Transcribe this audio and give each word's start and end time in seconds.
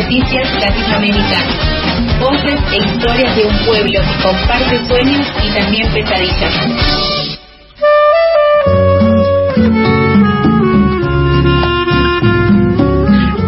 noticias 0.00 0.48
latinoamericanas. 0.54 2.20
Voces 2.20 2.60
e 2.72 2.78
historias 2.78 3.36
de 3.36 3.44
un 3.44 3.66
pueblo 3.66 4.00
que 4.00 4.22
comparte 4.22 4.78
sueños 4.86 5.26
y 5.44 5.54
también 5.54 5.92
pesadillas. 5.92 7.38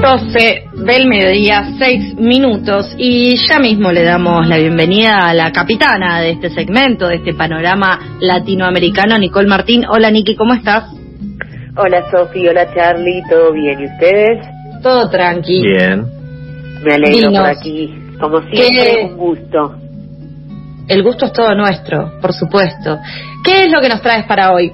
12 0.02 0.65
del 0.84 1.07
mediodía, 1.07 1.73
6 1.79 2.16
minutos, 2.16 2.95
y 2.98 3.37
ya 3.48 3.59
mismo 3.59 3.91
le 3.93 4.03
damos 4.03 4.46
la 4.46 4.59
bienvenida 4.59 5.21
a 5.21 5.32
la 5.32 5.53
capitana 5.53 6.21
de 6.21 6.32
este 6.32 6.50
segmento, 6.50 7.09
de 7.09 7.16
este 7.16 7.32
panorama 7.32 7.98
latinoamericano, 8.21 9.16
Nicole 9.16 9.48
Martín. 9.48 9.84
Hola 9.89 10.11
Niki, 10.11 10.37
¿cómo 10.37 10.53
estás? 10.53 10.84
Hola 11.77 12.11
Sofi, 12.11 12.47
hola 12.47 12.66
Charlie, 12.75 13.23
¿todo 13.30 13.53
bien? 13.53 13.80
¿Y 13.80 13.87
ustedes? 13.87 14.47
Todo 14.83 15.09
tranqui. 15.09 15.62
Bien. 15.62 16.22
Me 16.82 16.95
alegro 16.95 17.30
por 17.30 17.46
aquí. 17.46 17.95
Como 18.20 18.41
siempre, 18.42 19.04
un 19.04 19.16
gusto. 19.16 19.77
El 20.88 21.02
gusto 21.02 21.27
es 21.27 21.32
todo 21.32 21.55
nuestro, 21.55 22.20
por 22.20 22.32
supuesto. 22.32 22.98
¿Qué 23.45 23.64
es 23.64 23.72
lo 23.72 23.80
que 23.80 23.88
nos 23.88 24.02
traes 24.02 24.27
para 24.27 24.52
hoy? 24.52 24.72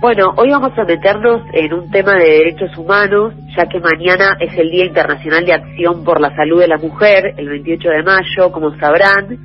Bueno, 0.00 0.32
hoy 0.36 0.50
vamos 0.50 0.72
a 0.78 0.84
meternos 0.84 1.42
en 1.52 1.74
un 1.74 1.90
tema 1.90 2.14
de 2.14 2.24
derechos 2.24 2.76
humanos, 2.76 3.34
ya 3.56 3.66
que 3.66 3.78
mañana 3.80 4.36
es 4.40 4.56
el 4.58 4.70
Día 4.70 4.86
Internacional 4.86 5.44
de 5.44 5.52
Acción 5.52 6.04
por 6.04 6.20
la 6.20 6.34
Salud 6.34 6.60
de 6.60 6.68
la 6.68 6.78
Mujer, 6.78 7.34
el 7.36 7.48
28 7.48 7.88
de 7.88 8.02
mayo, 8.02 8.50
como 8.50 8.74
sabrán. 8.78 9.36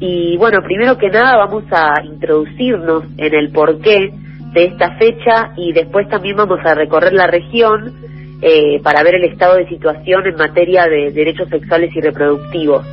Y 0.00 0.36
bueno, 0.38 0.58
primero 0.64 0.96
que 0.96 1.10
nada 1.10 1.36
vamos 1.36 1.64
a 1.70 2.02
introducirnos 2.02 3.04
en 3.18 3.34
el 3.34 3.52
porqué 3.52 4.10
de 4.54 4.64
esta 4.64 4.96
fecha 4.96 5.52
y 5.56 5.72
después 5.72 6.08
también 6.08 6.36
vamos 6.36 6.60
a 6.64 6.74
recorrer 6.74 7.12
la 7.12 7.26
región 7.26 7.94
eh, 8.42 8.80
para 8.82 9.02
ver 9.02 9.16
el 9.16 9.24
estado 9.24 9.56
de 9.56 9.68
situación 9.68 10.26
en 10.26 10.36
materia 10.36 10.86
de 10.86 11.12
derechos 11.12 11.48
sexuales 11.48 11.90
y 11.94 12.00
reproductivos. 12.00 12.86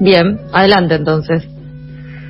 Bien, 0.00 0.38
adelante 0.52 0.96
entonces. 0.96 1.48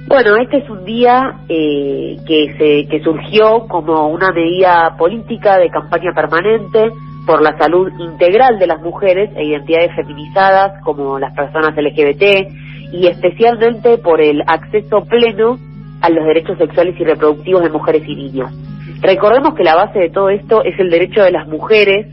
Bueno, 0.08 0.36
este 0.36 0.58
es 0.58 0.70
un 0.70 0.84
día 0.84 1.40
eh, 1.48 2.16
que, 2.26 2.54
se, 2.58 2.88
que 2.88 3.02
surgió 3.02 3.66
como 3.68 4.08
una 4.08 4.30
medida 4.32 4.96
política 4.96 5.58
de 5.58 5.68
campaña 5.68 6.12
permanente 6.14 6.90
por 7.26 7.42
la 7.42 7.58
salud 7.58 7.92
integral 7.98 8.58
de 8.58 8.66
las 8.66 8.80
mujeres 8.80 9.30
e 9.36 9.44
identidades 9.44 9.94
feminizadas 9.94 10.82
como 10.82 11.18
las 11.18 11.34
personas 11.34 11.76
LGBT 11.76 12.48
y 12.90 13.06
especialmente 13.06 13.98
por 13.98 14.22
el 14.22 14.42
acceso 14.46 15.02
pleno 15.02 15.58
a 16.00 16.08
los 16.08 16.24
derechos 16.24 16.56
sexuales 16.56 16.98
y 16.98 17.04
reproductivos 17.04 17.62
de 17.62 17.70
mujeres 17.70 18.02
y 18.08 18.14
niños. 18.14 18.50
Recordemos 19.00 19.54
que 19.54 19.64
la 19.64 19.76
base 19.76 19.98
de 19.98 20.10
todo 20.10 20.28
esto 20.28 20.64
es 20.64 20.78
el 20.78 20.90
derecho 20.90 21.22
de 21.22 21.30
las 21.30 21.46
mujeres 21.46 22.06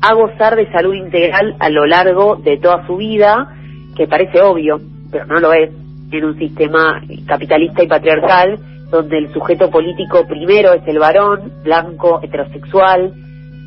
a 0.00 0.14
gozar 0.14 0.54
de 0.54 0.70
salud 0.70 0.94
integral 0.94 1.56
a 1.58 1.68
lo 1.68 1.86
largo 1.86 2.36
de 2.36 2.58
toda 2.58 2.86
su 2.86 2.96
vida, 2.96 3.54
que 3.96 4.06
parece 4.06 4.40
obvio, 4.40 4.78
pero 5.10 5.26
no 5.26 5.40
lo 5.40 5.52
es 5.52 5.70
en 6.12 6.24
un 6.24 6.38
sistema 6.38 7.02
capitalista 7.26 7.82
y 7.82 7.88
patriarcal 7.88 8.58
donde 8.90 9.18
el 9.18 9.32
sujeto 9.32 9.70
político 9.70 10.26
primero 10.26 10.72
es 10.72 10.82
el 10.86 10.98
varón, 10.98 11.52
blanco, 11.62 12.20
heterosexual, 12.22 13.12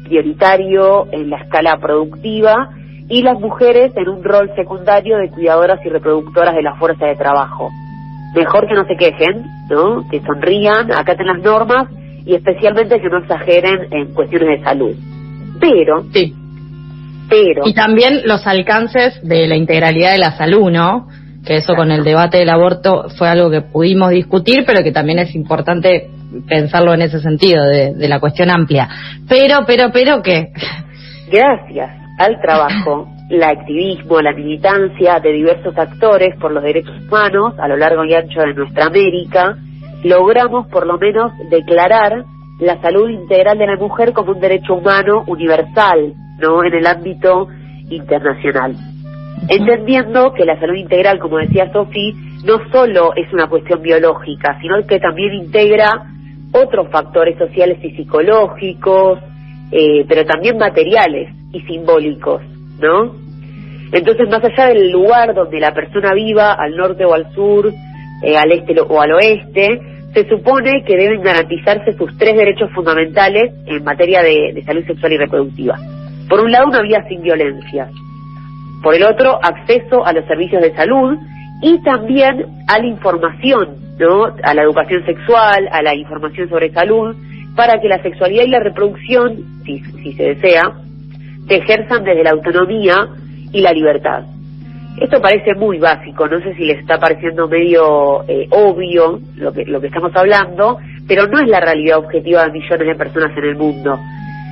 prioritario 0.03 1.07
en 1.11 1.29
la 1.29 1.37
escala 1.37 1.77
productiva, 1.77 2.69
y 3.07 3.21
las 3.23 3.39
mujeres 3.39 3.91
en 3.97 4.07
un 4.07 4.23
rol 4.23 4.49
secundario 4.55 5.17
de 5.17 5.29
cuidadoras 5.29 5.79
y 5.85 5.89
reproductoras 5.89 6.55
de 6.55 6.61
la 6.61 6.75
fuerza 6.75 7.05
de 7.05 7.17
trabajo. 7.17 7.69
Mejor 8.33 8.67
que 8.67 8.73
no 8.73 8.85
se 8.85 8.95
quejen, 8.95 9.43
¿no? 9.69 10.07
Que 10.09 10.21
sonrían, 10.21 10.91
acaten 10.93 11.27
las 11.27 11.39
normas 11.39 11.87
y 12.25 12.35
especialmente 12.35 12.99
que 12.99 13.09
no 13.09 13.19
exageren 13.19 13.91
en 13.91 14.13
cuestiones 14.13 14.59
de 14.59 14.63
salud. 14.63 14.95
Pero, 15.59 16.05
sí. 16.13 16.33
pero. 17.29 17.63
Y 17.65 17.73
también 17.73 18.21
los 18.25 18.45
alcances 18.47 19.19
de 19.23 19.47
la 19.47 19.55
integralidad 19.55 20.11
de 20.13 20.19
la 20.19 20.31
salud, 20.37 20.71
¿no? 20.71 21.07
que 21.45 21.55
eso 21.55 21.73
con 21.73 21.91
el 21.91 22.03
debate 22.03 22.37
del 22.37 22.49
aborto 22.49 23.09
fue 23.17 23.27
algo 23.27 23.49
que 23.49 23.61
pudimos 23.61 24.11
discutir, 24.11 24.63
pero 24.65 24.83
que 24.83 24.91
también 24.91 25.19
es 25.19 25.33
importante 25.35 26.09
pensarlo 26.47 26.93
en 26.93 27.01
ese 27.01 27.19
sentido, 27.19 27.63
de, 27.65 28.07
la 28.07 28.19
cuestión 28.19 28.49
amplia. 28.49 28.87
Pero, 29.27 29.59
pero, 29.65 29.91
pero, 29.91 30.21
¿qué? 30.21 30.51
Gracias 31.31 31.89
al 32.19 32.39
trabajo, 32.41 33.07
el 33.29 33.43
activismo, 33.43 34.21
la 34.21 34.33
militancia 34.33 35.19
de 35.19 35.31
diversos 35.31 35.75
actores 35.77 36.35
por 36.39 36.51
los 36.51 36.63
derechos 36.63 36.95
humanos 37.01 37.55
a 37.57 37.67
lo 37.67 37.77
largo 37.77 38.05
y 38.05 38.13
ancho 38.13 38.41
de 38.41 38.53
nuestra 38.53 38.85
América, 38.85 39.57
logramos 40.03 40.67
por 40.67 40.85
lo 40.87 40.97
menos 40.97 41.31
declarar 41.49 42.25
la 42.59 42.81
salud 42.81 43.09
integral 43.09 43.57
de 43.57 43.67
la 43.67 43.75
mujer 43.75 44.13
como 44.13 44.31
un 44.31 44.39
derecho 44.39 44.75
humano 44.75 45.23
universal, 45.27 46.13
¿no? 46.39 46.63
En 46.63 46.73
el 46.73 46.85
ámbito 46.85 47.47
internacional 47.89 48.75
entendiendo 49.47 50.33
que 50.33 50.45
la 50.45 50.59
salud 50.59 50.75
integral, 50.75 51.19
como 51.19 51.37
decía 51.37 51.71
Sofi, 51.71 52.13
no 52.45 52.59
solo 52.71 53.13
es 53.15 53.31
una 53.33 53.47
cuestión 53.47 53.81
biológica, 53.81 54.57
sino 54.61 54.85
que 54.85 54.99
también 54.99 55.33
integra 55.33 56.07
otros 56.51 56.89
factores 56.89 57.37
sociales 57.37 57.79
y 57.83 57.91
psicológicos, 57.95 59.19
eh, 59.71 60.05
pero 60.07 60.25
también 60.25 60.57
materiales 60.57 61.33
y 61.53 61.61
simbólicos, 61.61 62.41
¿no? 62.79 63.15
Entonces, 63.91 64.29
más 64.29 64.43
allá 64.43 64.67
del 64.67 64.89
lugar 64.91 65.33
donde 65.33 65.59
la 65.59 65.73
persona 65.73 66.13
viva, 66.13 66.53
al 66.53 66.75
norte 66.75 67.03
o 67.05 67.13
al 67.13 67.33
sur, 67.33 67.71
eh, 68.21 68.37
al 68.37 68.51
este 68.51 68.79
o 68.79 69.01
al 69.01 69.13
oeste, 69.13 69.79
se 70.13 70.27
supone 70.27 70.83
que 70.85 70.97
deben 70.97 71.21
garantizarse 71.21 71.93
sus 71.93 72.17
tres 72.17 72.35
derechos 72.35 72.69
fundamentales 72.73 73.53
en 73.65 73.83
materia 73.83 74.21
de, 74.21 74.61
salud 74.65 74.85
sexual 74.85 75.13
y 75.13 75.17
reproductiva. 75.17 75.77
Por 76.29 76.41
un 76.41 76.51
lado, 76.51 76.67
una 76.67 76.81
vida 76.81 77.05
sin 77.07 77.21
violencia 77.21 77.89
por 78.81 78.95
el 78.95 79.03
otro, 79.03 79.39
acceso 79.43 80.05
a 80.05 80.11
los 80.11 80.25
servicios 80.25 80.61
de 80.61 80.73
salud 80.75 81.17
y 81.61 81.81
también 81.83 82.45
a 82.67 82.79
la 82.79 82.87
información, 82.87 83.75
¿no? 83.99 84.25
A 84.43 84.53
la 84.53 84.63
educación 84.63 85.05
sexual, 85.05 85.69
a 85.71 85.81
la 85.83 85.95
información 85.95 86.49
sobre 86.49 86.71
salud, 86.71 87.15
para 87.55 87.79
que 87.79 87.87
la 87.87 88.01
sexualidad 88.01 88.43
y 88.45 88.49
la 88.49 88.59
reproducción, 88.59 89.61
si, 89.65 89.79
si 89.79 90.13
se 90.13 90.35
desea, 90.35 90.71
se 91.47 91.55
ejerzan 91.57 92.03
desde 92.03 92.23
la 92.23 92.31
autonomía 92.31 93.07
y 93.51 93.61
la 93.61 93.71
libertad. 93.71 94.23
Esto 94.99 95.21
parece 95.21 95.55
muy 95.55 95.79
básico, 95.79 96.27
no 96.27 96.39
sé 96.39 96.53
si 96.55 96.65
les 96.65 96.79
está 96.79 96.99
pareciendo 96.99 97.47
medio 97.47 98.23
eh, 98.27 98.47
obvio 98.51 99.19
lo 99.35 99.51
que, 99.51 99.65
lo 99.65 99.79
que 99.79 99.87
estamos 99.87 100.11
hablando, 100.15 100.77
pero 101.07 101.27
no 101.27 101.39
es 101.39 101.47
la 101.47 101.59
realidad 101.59 101.97
objetiva 101.97 102.43
de 102.45 102.51
millones 102.51 102.87
de 102.87 102.95
personas 102.95 103.35
en 103.37 103.43
el 103.45 103.55
mundo. 103.55 103.97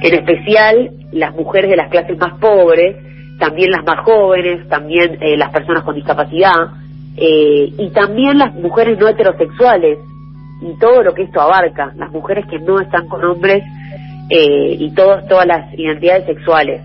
En 0.01 0.13
especial 0.13 0.91
las 1.11 1.35
mujeres 1.35 1.69
de 1.69 1.75
las 1.75 1.89
clases 1.89 2.17
más 2.17 2.39
pobres, 2.39 2.95
también 3.39 3.71
las 3.71 3.85
más 3.85 4.03
jóvenes, 4.05 4.67
también 4.69 5.17
eh, 5.21 5.37
las 5.37 5.51
personas 5.51 5.83
con 5.83 5.95
discapacidad 5.95 6.71
eh, 7.17 7.73
y 7.77 7.89
también 7.91 8.37
las 8.37 8.53
mujeres 8.55 8.97
no 8.97 9.07
heterosexuales 9.07 9.97
y 10.61 10.79
todo 10.79 11.03
lo 11.03 11.13
que 11.13 11.23
esto 11.23 11.41
abarca, 11.41 11.93
las 11.97 12.11
mujeres 12.11 12.45
que 12.47 12.59
no 12.59 12.79
están 12.79 13.07
con 13.07 13.23
hombres 13.23 13.63
eh, 14.29 14.75
y 14.79 14.93
todos, 14.93 15.27
todas 15.27 15.45
las 15.45 15.73
identidades 15.77 16.25
sexuales. 16.25 16.81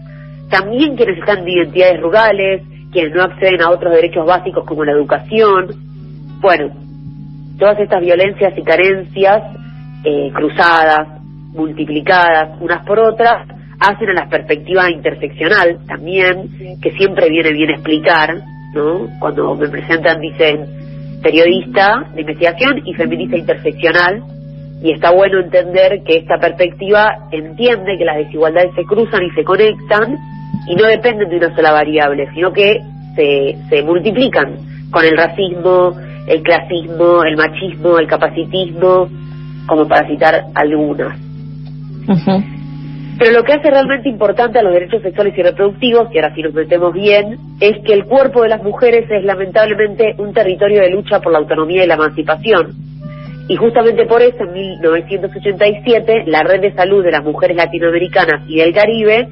También 0.50 0.96
quienes 0.96 1.18
están 1.18 1.40
en 1.40 1.48
identidades 1.48 2.00
rurales, 2.00 2.62
quienes 2.94 3.14
no 3.14 3.24
acceden 3.24 3.60
a 3.60 3.68
otros 3.68 3.92
derechos 3.92 4.24
básicos 4.24 4.64
como 4.64 4.84
la 4.84 4.92
educación. 4.92 5.66
Bueno, 6.40 6.70
todas 7.58 7.78
estas 7.78 8.00
violencias 8.00 8.56
y 8.56 8.62
carencias 8.62 9.42
cruzadas, 10.32 11.20
multiplicadas 11.52 12.58
unas 12.60 12.84
por 12.86 12.98
otras, 12.98 13.46
hacen 13.80 14.10
a 14.10 14.24
la 14.24 14.28
perspectiva 14.28 14.90
interseccional 14.90 15.78
también, 15.86 16.78
que 16.80 16.92
siempre 16.92 17.28
viene 17.28 17.52
bien 17.52 17.70
explicar, 17.70 18.36
¿no? 18.74 19.08
Cuando 19.18 19.54
me 19.54 19.68
presentan 19.68 20.20
dicen 20.20 20.66
periodista 21.22 22.06
de 22.14 22.20
investigación 22.20 22.82
y 22.84 22.94
feminista 22.94 23.36
interseccional, 23.36 24.22
y 24.82 24.92
está 24.92 25.12
bueno 25.12 25.40
entender 25.40 26.02
que 26.04 26.18
esta 26.18 26.36
perspectiva 26.38 27.28
entiende 27.30 27.96
que 27.96 28.04
las 28.04 28.18
desigualdades 28.18 28.74
se 28.74 28.84
cruzan 28.84 29.22
y 29.22 29.30
se 29.30 29.42
conectan 29.42 30.18
y 30.68 30.74
no 30.74 30.86
dependen 30.86 31.30
de 31.30 31.36
una 31.38 31.56
sola 31.56 31.72
variable, 31.72 32.28
sino 32.34 32.52
que 32.52 32.80
se, 33.14 33.56
se 33.68 33.82
multiplican 33.82 34.56
con 34.90 35.04
el 35.04 35.16
racismo, 35.16 35.92
el 36.26 36.42
clasismo, 36.42 37.24
el 37.24 37.36
machismo, 37.36 37.98
el 37.98 38.06
capacitismo, 38.06 39.08
como 39.66 39.86
para 39.88 40.06
citar 40.08 40.44
algunas. 40.54 41.18
Pero 43.18 43.30
lo 43.30 43.44
que 43.44 43.52
hace 43.52 43.70
realmente 43.70 44.08
importante 44.08 44.58
a 44.58 44.62
los 44.62 44.72
derechos 44.72 45.02
sexuales 45.02 45.34
y 45.36 45.42
reproductivos, 45.42 46.08
y 46.12 46.18
ahora 46.18 46.34
si 46.34 46.42
nos 46.42 46.52
metemos 46.52 46.92
bien, 46.92 47.38
es 47.60 47.78
que 47.84 47.92
el 47.92 48.04
cuerpo 48.06 48.42
de 48.42 48.48
las 48.48 48.62
mujeres 48.62 49.08
es 49.08 49.24
lamentablemente 49.24 50.14
un 50.18 50.32
territorio 50.32 50.80
de 50.80 50.90
lucha 50.90 51.20
por 51.20 51.32
la 51.32 51.38
autonomía 51.38 51.84
y 51.84 51.86
la 51.86 51.94
emancipación. 51.94 52.72
Y 53.46 53.56
justamente 53.56 54.06
por 54.06 54.22
eso, 54.22 54.42
en 54.42 54.52
1987, 54.52 56.24
la 56.26 56.42
Red 56.42 56.62
de 56.62 56.72
Salud 56.72 57.04
de 57.04 57.12
las 57.12 57.22
Mujeres 57.22 57.56
Latinoamericanas 57.56 58.48
y 58.48 58.56
del 58.56 58.74
Caribe 58.74 59.28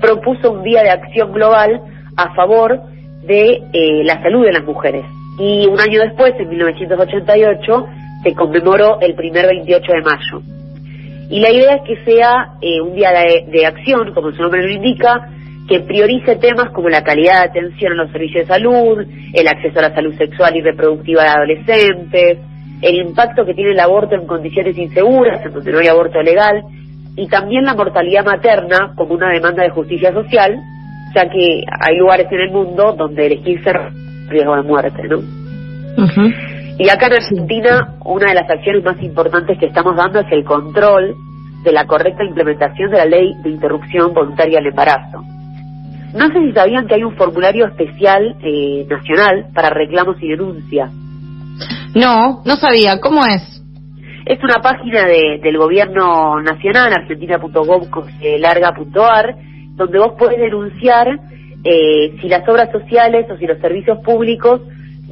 propuso 0.00 0.52
un 0.52 0.62
día 0.62 0.82
de 0.82 0.90
acción 0.90 1.32
global 1.32 1.80
a 2.16 2.34
favor 2.34 2.82
de 3.26 3.62
eh, 3.72 4.04
la 4.04 4.22
salud 4.22 4.44
de 4.44 4.52
las 4.52 4.64
mujeres. 4.64 5.04
Y 5.38 5.66
un 5.66 5.80
año 5.80 6.00
después, 6.00 6.34
en 6.38 6.48
1988, 6.48 7.86
se 8.22 8.34
conmemoró 8.34 9.00
el 9.00 9.14
primer 9.14 9.46
28 9.46 9.92
de 9.92 10.02
mayo. 10.02 10.42
Y 11.30 11.40
la 11.40 11.50
idea 11.50 11.76
es 11.76 11.82
que 11.82 12.04
sea 12.04 12.54
eh, 12.60 12.80
un 12.80 12.94
día 12.94 13.10
de, 13.10 13.66
acción, 13.66 14.12
como 14.14 14.30
su 14.32 14.42
nombre 14.42 14.62
lo 14.62 14.70
indica, 14.70 15.28
que 15.68 15.80
priorice 15.80 16.36
temas 16.36 16.70
como 16.70 16.88
la 16.88 17.02
calidad 17.02 17.40
de 17.40 17.48
atención 17.48 17.92
en 17.92 17.98
los 17.98 18.10
servicios 18.12 18.46
de 18.46 18.54
salud, 18.54 18.98
el 19.32 19.48
acceso 19.48 19.78
a 19.78 19.88
la 19.88 19.94
salud 19.94 20.14
sexual 20.16 20.54
y 20.56 20.60
reproductiva 20.60 21.22
de 21.22 21.28
adolescentes, 21.28 22.38
el 22.82 22.96
impacto 22.96 23.46
que 23.46 23.54
tiene 23.54 23.70
el 23.70 23.80
aborto 23.80 24.14
en 24.14 24.26
condiciones 24.26 24.76
inseguras, 24.76 25.44
en 25.44 25.52
donde 25.52 25.72
no 25.72 25.78
hay 25.78 25.88
aborto 25.88 26.20
legal, 26.20 26.62
y 27.16 27.28
también 27.28 27.64
la 27.64 27.74
mortalidad 27.74 28.24
materna 28.24 28.92
como 28.94 29.14
una 29.14 29.30
demanda 29.30 29.62
de 29.62 29.70
justicia 29.70 30.12
social, 30.12 30.60
ya 31.14 31.28
que 31.28 31.64
hay 31.80 31.96
lugares 31.96 32.26
en 32.30 32.40
el 32.40 32.50
mundo 32.50 32.94
donde 32.96 33.26
elegirse 33.26 33.72
riesgo 34.28 34.56
de 34.56 34.62
muerte, 34.62 35.02
¿no? 35.08 35.20
Y 36.78 36.88
acá 36.88 37.06
en 37.06 37.12
Argentina, 37.12 37.94
una 38.04 38.28
de 38.28 38.34
las 38.34 38.50
acciones 38.50 38.84
más 38.84 39.00
importantes 39.02 39.58
que 39.58 39.66
estamos 39.66 39.96
dando 39.96 40.20
es 40.20 40.32
el 40.32 40.44
control 40.44 41.14
de 41.62 41.72
la 41.72 41.86
correcta 41.86 42.24
implementación 42.24 42.90
de 42.90 42.98
la 42.98 43.06
ley 43.06 43.32
de 43.42 43.50
interrupción 43.50 44.12
voluntaria 44.12 44.58
del 44.58 44.68
embarazo. 44.68 45.22
No 46.14 46.28
sé 46.28 46.34
si 46.46 46.52
sabían 46.52 46.86
que 46.86 46.94
hay 46.94 47.04
un 47.04 47.16
formulario 47.16 47.66
especial 47.66 48.36
eh, 48.40 48.86
nacional 48.88 49.46
para 49.54 49.70
reclamos 49.70 50.16
y 50.20 50.28
denuncias. 50.28 50.92
No, 51.94 52.42
no 52.44 52.56
sabía. 52.56 53.00
¿Cómo 53.00 53.24
es? 53.24 53.54
Es 54.26 54.38
una 54.42 54.60
página 54.62 55.04
de, 55.04 55.38
del 55.42 55.58
gobierno 55.58 56.40
nacional, 56.40 56.90
argentina.gov.larga.ar, 56.92 59.36
donde 59.74 59.98
vos 59.98 60.12
podés 60.18 60.38
denunciar 60.38 61.18
eh, 61.64 62.16
si 62.20 62.28
las 62.28 62.46
obras 62.48 62.70
sociales 62.70 63.26
o 63.30 63.36
si 63.36 63.46
los 63.46 63.58
servicios 63.58 63.98
públicos 64.00 64.60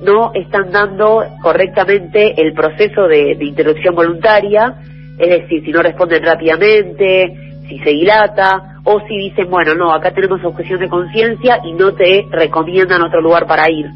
no 0.03 0.33
están 0.35 0.71
dando 0.71 1.25
correctamente 1.43 2.41
el 2.41 2.53
proceso 2.53 3.07
de, 3.07 3.37
interrupción 3.41 3.95
voluntaria, 3.95 4.75
es 5.19 5.29
decir, 5.29 5.65
si 5.65 5.71
no 5.71 5.83
responden 5.83 6.25
rápidamente, 6.25 7.33
si 7.69 7.79
se 7.79 7.91
dilata, 7.91 8.81
o 8.85 9.01
si 9.07 9.17
dicen, 9.17 9.49
bueno, 9.49 9.75
no, 9.75 9.95
acá 9.95 10.13
tenemos 10.13 10.45
objeción 10.45 10.81
de 10.81 10.89
conciencia 10.89 11.61
y 11.65 11.73
no 11.73 11.95
te 11.95 12.25
recomiendan 12.31 13.03
otro 13.03 13.21
lugar 13.21 13.47
para 13.47 13.71
ir. 13.71 13.87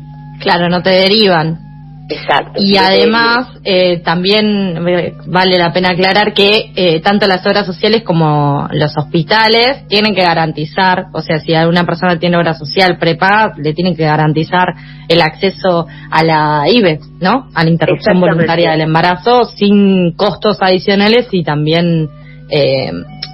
Claro, 0.40 0.68
no 0.68 0.82
te 0.82 0.90
derivan. 0.90 1.65
Exacto. 2.08 2.62
Y 2.62 2.76
además, 2.76 3.48
eh, 3.64 3.98
también 3.98 4.86
eh, 4.86 5.14
vale 5.26 5.58
la 5.58 5.72
pena 5.72 5.90
aclarar 5.90 6.34
que 6.34 6.70
eh, 6.76 7.00
tanto 7.00 7.26
las 7.26 7.44
obras 7.44 7.66
sociales 7.66 8.04
como 8.04 8.68
los 8.70 8.96
hospitales 8.96 9.88
tienen 9.88 10.14
que 10.14 10.22
garantizar, 10.22 11.06
o 11.12 11.20
sea, 11.20 11.40
si 11.40 11.54
alguna 11.54 11.84
persona 11.84 12.18
tiene 12.18 12.36
obra 12.36 12.54
social 12.54 12.98
prepaga, 12.98 13.54
le 13.56 13.74
tienen 13.74 13.96
que 13.96 14.04
garantizar 14.04 14.68
el 15.08 15.20
acceso 15.20 15.86
a 16.10 16.24
la 16.24 16.68
IBE, 16.68 17.00
¿no? 17.20 17.48
A 17.54 17.64
la 17.64 17.70
interrupción 17.70 18.20
voluntaria 18.20 18.70
del 18.70 18.82
embarazo 18.82 19.44
sin 19.44 20.12
costos 20.12 20.58
adicionales 20.60 21.26
y 21.32 21.42
también 21.42 22.08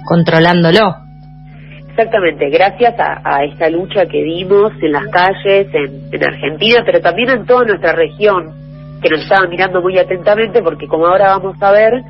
controlándolo. 0.07 0.95
Exactamente, 1.89 2.49
gracias 2.49 2.95
a, 2.97 3.43
esta 3.43 3.69
lucha 3.69 4.07
que 4.07 4.23
dimos 4.23 4.71
en 4.81 4.93
las 4.93 5.07
calles, 5.09 5.67
en, 5.75 6.11
en 6.11 6.23
Argentina, 6.23 6.81
pero 6.83 7.01
también 7.01 7.29
en 7.29 7.45
toda 7.45 7.65
nuestra 7.65 7.93
región, 7.93 8.62
que 9.03 9.09
nos 9.09 9.21
estaban 9.21 9.49
mirando 9.49 9.81
muy 9.81 9.99
atentamente 9.99 10.63
porque 10.63 10.87
como 10.87 11.05
ahora 11.05 11.37
vamos 11.37 11.61
a 11.61 11.71
ver, 11.71 12.03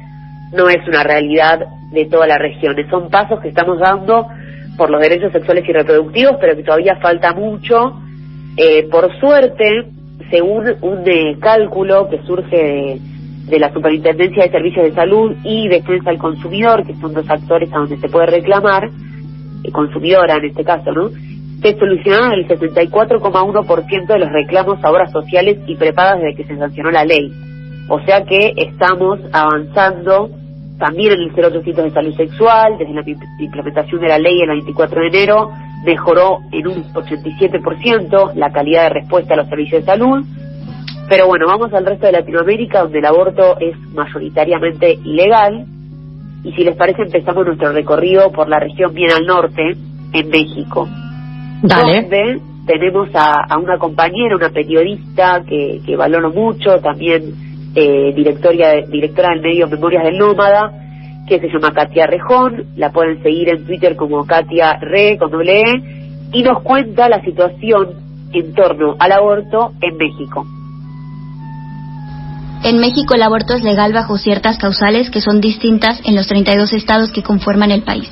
no 0.54 0.70
es 0.70 0.88
una 0.88 1.04
realidad 1.04 1.60
de 1.92 2.06
toda 2.06 2.28
la 2.28 2.38
región. 2.38 2.76
Son 2.90 3.10
pasos 3.10 3.40
que 3.42 3.50
estamos 3.50 3.80
dando 3.80 4.28
por 4.78 4.90
los 4.90 5.02
derechos 5.02 5.32
sexuales 5.32 5.64
y 5.68 5.74
reproductivos, 5.74 6.38
pero 6.40 6.56
que 6.56 6.64
todavía 6.64 6.96
falta 7.02 7.34
mucho. 7.34 8.00
Eh, 8.56 8.88
por 8.90 9.10
suerte, 9.20 9.88
según 10.30 10.66
un 10.82 11.04
de 11.04 11.38
cálculo 11.40 12.08
que 12.10 12.22
surge 12.26 13.00
de, 13.48 13.60
la 13.60 13.74
Superintendencia 13.74 14.44
de 14.44 14.52
Servicios 14.52 14.86
de 14.86 14.94
Salud 14.94 15.36
y 15.44 15.68
Defensa 15.68 16.12
del 16.12 16.20
Consumidor, 16.20 16.86
que 16.86 16.96
son 16.96 17.14
dos 17.14 17.30
actores 17.30 17.72
a 17.74 17.80
donde 17.80 17.98
se 17.98 18.10
puede 18.10 18.28
reclamar, 18.28 18.90
eh, 19.64 19.72
consumidora 19.72 20.36
en 20.38 20.46
este 20.46 20.64
caso, 20.64 20.92
¿no? 20.92 21.10
Se 21.64 21.80
solucionaron 21.80 22.34
el 22.34 22.48
64,1% 22.48 24.06
de 24.06 24.20
los 24.20 24.30
reclamos 24.30 24.84
a 24.84 24.92
obras 24.92 25.12
sociales 25.12 25.58
y 25.66 25.76
prepagas 25.76 26.20
desde 26.20 26.36
que 26.36 26.44
se 26.44 26.58
sancionó 26.58 26.92
la 26.92 27.06
ley. 27.06 27.32
O 27.88 28.00
sea 28.02 28.24
que 28.26 28.54
estamos 28.58 29.20
avanzando 29.32 30.30
también 30.78 31.14
en 31.14 31.22
el 31.22 31.32
0800 31.34 31.86
de 31.86 31.92
salud 31.92 32.16
sexual, 32.16 32.78
desde 32.78 32.94
la 32.94 33.04
implementación 33.40 34.02
de 34.02 34.08
la 34.10 34.20
ley 34.20 34.42
el 34.42 34.50
24 34.50 35.02
de 35.02 35.08
enero, 35.08 35.52
mejoró 35.86 36.40
en 36.52 36.68
un 36.68 36.84
87% 36.94 38.34
la 38.36 38.52
calidad 38.52 38.84
de 38.84 38.90
respuesta 38.90 39.34
a 39.34 39.38
los 39.38 39.48
servicios 39.48 39.86
de 39.86 39.86
salud. 39.86 40.26
Pero 41.08 41.28
bueno, 41.28 41.48
vamos 41.48 41.74
al 41.74 41.86
resto 41.86 42.06
de 42.06 42.14
Latinoamérica, 42.14 42.82
donde 42.82 43.00
el 43.00 43.06
aborto 43.06 43.58
es 43.60 43.78
mayoritariamente 43.94 45.00
ilegal. 45.04 45.66
Y 46.44 46.52
si 46.54 46.64
les 46.64 46.76
parece, 46.76 47.04
empezamos 47.04 47.46
nuestro 47.46 47.72
recorrido 47.72 48.32
por 48.32 48.50
la 48.50 48.60
región 48.60 48.94
bien 48.94 49.12
al 49.12 49.26
norte, 49.26 49.78
en 50.14 50.30
México. 50.30 50.88
Donde 51.64 52.42
tenemos 52.66 53.10
a, 53.14 53.58
una 53.58 53.78
compañera, 53.78 54.36
una 54.36 54.50
periodista 54.50 55.44
que, 55.48 55.80
que 55.86 55.96
valoro 55.96 56.30
mucho, 56.30 56.80
también 56.82 57.34
eh, 57.74 58.12
directora, 58.14 58.82
directora 58.86 59.30
del 59.30 59.42
medio 59.42 59.68
Memorias 59.70 60.04
del 60.04 60.18
Nómada, 60.18 60.72
que 61.26 61.40
se 61.40 61.48
llama 61.48 61.72
Katia 61.72 62.06
Rejón, 62.06 62.66
la 62.76 62.92
pueden 62.92 63.24
seguir 63.24 63.48
en 63.48 63.66
Twitter 63.66 63.96
como 63.96 64.26
Katia 64.26 64.74
Re, 64.74 65.18
con 65.18 65.32
doble 65.32 65.62
E, 65.62 66.28
y 66.34 66.44
nos 66.44 66.62
cuenta 66.64 67.08
la 67.08 67.22
situación 67.22 67.92
en 68.34 68.54
torno 68.54 68.96
al 69.00 69.14
aborto 69.14 69.72
en 69.80 69.96
México. 69.96 70.46
En 72.66 72.78
México 72.80 73.16
el 73.16 73.24
aborto 73.24 73.54
es 73.54 73.64
legal 73.64 73.94
bajo 73.94 74.18
ciertas 74.18 74.58
causales 74.58 75.10
que 75.10 75.22
son 75.22 75.40
distintas 75.40 76.02
en 76.06 76.16
los 76.16 76.28
32 76.28 76.74
estados 76.74 77.12
que 77.12 77.24
conforman 77.24 77.72
el 77.72 77.84
país 77.84 78.10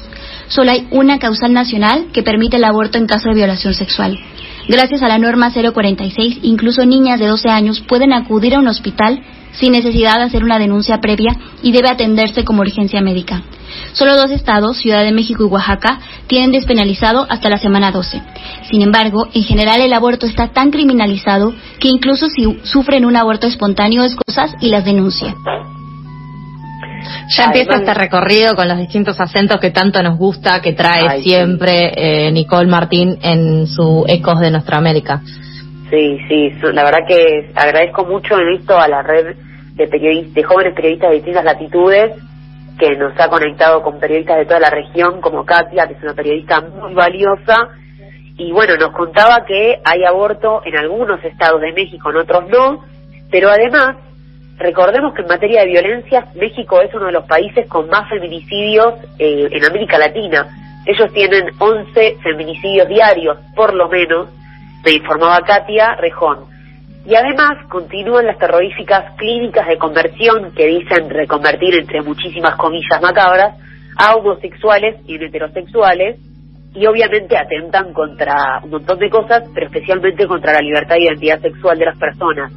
solo 0.52 0.72
hay 0.72 0.88
una 0.92 1.18
causal 1.18 1.54
nacional 1.54 2.08
que 2.14 2.24
permite 2.24 2.58
el 2.58 2.64
aborto 2.66 2.98
en 2.98 3.08
caso 3.08 3.30
de 3.30 3.36
violación 3.36 3.74
sexual. 3.74 4.20
Gracias 4.68 5.02
a 5.02 5.08
la 5.08 5.18
norma 5.18 5.52
046, 5.52 6.40
incluso 6.44 6.86
niñas 6.86 7.20
de 7.20 7.28
12 7.28 7.50
años 7.50 7.82
pueden 7.82 8.14
acudir 8.14 8.56
a 8.56 8.60
un 8.60 8.68
hospital 8.68 9.22
sin 9.54 9.72
necesidad 9.72 10.18
de 10.18 10.24
hacer 10.24 10.44
una 10.44 10.60
denuncia 10.60 11.00
previa 11.00 11.36
y 11.64 11.72
debe 11.72 11.90
atenderse 11.90 12.44
como 12.44 12.62
urgencia 12.62 13.02
médica. 13.02 13.42
Solo 13.94 14.16
dos 14.16 14.32
estados, 14.32 14.78
Ciudad 14.78 15.04
de 15.04 15.12
México 15.12 15.44
y 15.44 15.48
Oaxaca, 15.48 16.00
tienen 16.28 16.52
despenalizado 16.52 17.26
hasta 17.30 17.50
la 17.50 17.58
semana 17.58 17.92
12. 17.92 18.22
Sin 18.70 18.82
embargo, 18.82 19.28
en 19.34 19.44
general 19.44 19.82
el 19.82 19.94
aborto 19.94 20.26
está 20.26 20.50
tan 20.50 20.72
criminalizado 20.72 21.54
que 21.80 21.90
incluso 21.90 22.28
si 22.28 22.60
sufren 22.64 23.06
un 23.06 23.16
aborto 23.16 23.48
espontáneo 23.48 24.04
es 24.04 24.16
cosas 24.16 24.54
y 24.62 24.70
las 24.70 24.86
denuncian. 24.86 25.36
Ya 27.38 27.46
empieza 27.46 27.78
este 27.78 27.94
recorrido 27.94 28.56
con 28.56 28.68
los 28.68 28.78
distintos 28.78 29.20
acentos 29.20 29.60
que 29.60 29.72
tanto 29.72 30.02
nos 30.04 30.18
gusta, 30.18 30.62
que 30.62 30.74
trae 30.74 31.22
siempre 31.22 31.92
eh, 31.96 32.32
Nicole 32.32 32.68
Martín 32.68 33.18
en 33.22 33.68
su 33.68 34.06
Ecos 34.08 34.40
de 34.40 34.52
Nuestra 34.52 34.78
América. 34.78 35.22
Sí, 35.90 36.18
sí, 36.28 36.52
la 36.74 36.84
verdad 36.84 37.00
que 37.08 37.52
agradezco 37.56 38.06
mucho 38.06 38.38
en 38.40 38.60
esto 38.60 38.78
a 38.78 38.88
la 38.88 39.02
red 39.02 39.36
de, 39.76 39.88
periodistas, 39.88 40.34
de 40.34 40.44
jóvenes 40.44 40.74
periodistas 40.74 41.10
de 41.10 41.16
distintas 41.16 41.44
latitudes 41.44 42.12
que 42.78 42.96
nos 42.98 43.14
ha 43.20 43.28
conectado 43.30 43.82
con 43.82 44.00
periodistas 44.00 44.38
de 44.38 44.46
toda 44.46 44.60
la 44.60 44.70
región, 44.70 45.22
como 45.22 45.46
Katia, 45.46 45.88
que 45.88 45.94
es 45.94 46.04
una 46.04 46.14
periodista 46.14 46.62
muy 46.62 46.94
valiosa, 46.94 47.70
y 48.38 48.52
bueno, 48.52 48.76
nos 48.76 48.92
contaba 48.92 49.46
que 49.46 49.80
hay 49.84 50.04
aborto 50.04 50.62
en 50.66 50.78
algunos 50.78 51.24
estados 51.24 51.62
de 51.62 51.74
México, 51.74 52.10
en 52.10 52.18
otros 52.18 52.50
no, 52.50 52.84
pero 53.30 53.50
además 53.50 53.98
Recordemos 54.62 55.16
que 55.16 55.24
en 55.24 55.28
materia 55.28 55.62
de 55.62 55.70
violencia, 55.70 56.28
México 56.36 56.82
es 56.82 56.94
uno 56.94 57.08
de 57.08 57.14
los 57.14 57.26
países 57.26 57.68
con 57.68 57.90
más 57.90 58.08
feminicidios 58.08 58.94
eh, 59.18 59.48
en 59.52 59.66
América 59.66 59.98
Latina. 59.98 60.48
Ellos 60.86 61.12
tienen 61.14 61.50
11 61.58 62.18
feminicidios 62.22 62.88
diarios, 62.88 63.40
por 63.56 63.74
lo 63.74 63.90
menos, 63.90 64.30
me 64.86 64.92
informaba 64.92 65.42
Katia 65.42 65.96
Rejón. 65.96 66.46
Y 67.08 67.16
además 67.16 67.58
continúan 67.70 68.28
las 68.28 68.38
terroríficas 68.38 69.16
clínicas 69.18 69.68
de 69.68 69.80
conversión 69.80 70.52
que 70.54 70.68
dicen 70.68 71.10
reconvertir, 71.10 71.74
entre 71.74 72.04
muchísimas 72.04 72.56
comillas 72.56 73.02
macabras, 73.02 73.58
a 73.98 74.16
homosexuales 74.16 74.98
y 75.08 75.16
heterosexuales, 75.16 76.20
y 76.76 76.86
obviamente 76.86 77.36
atentan 77.36 77.94
contra 77.94 78.60
un 78.64 78.70
montón 78.70 79.00
de 79.00 79.10
cosas, 79.10 79.44
pero 79.56 79.66
especialmente 79.66 80.28
contra 80.28 80.54
la 80.54 80.60
libertad 80.60 80.98
y 81.00 81.06
identidad 81.06 81.42
sexual 81.42 81.80
de 81.80 81.86
las 81.86 81.98
personas 81.98 82.52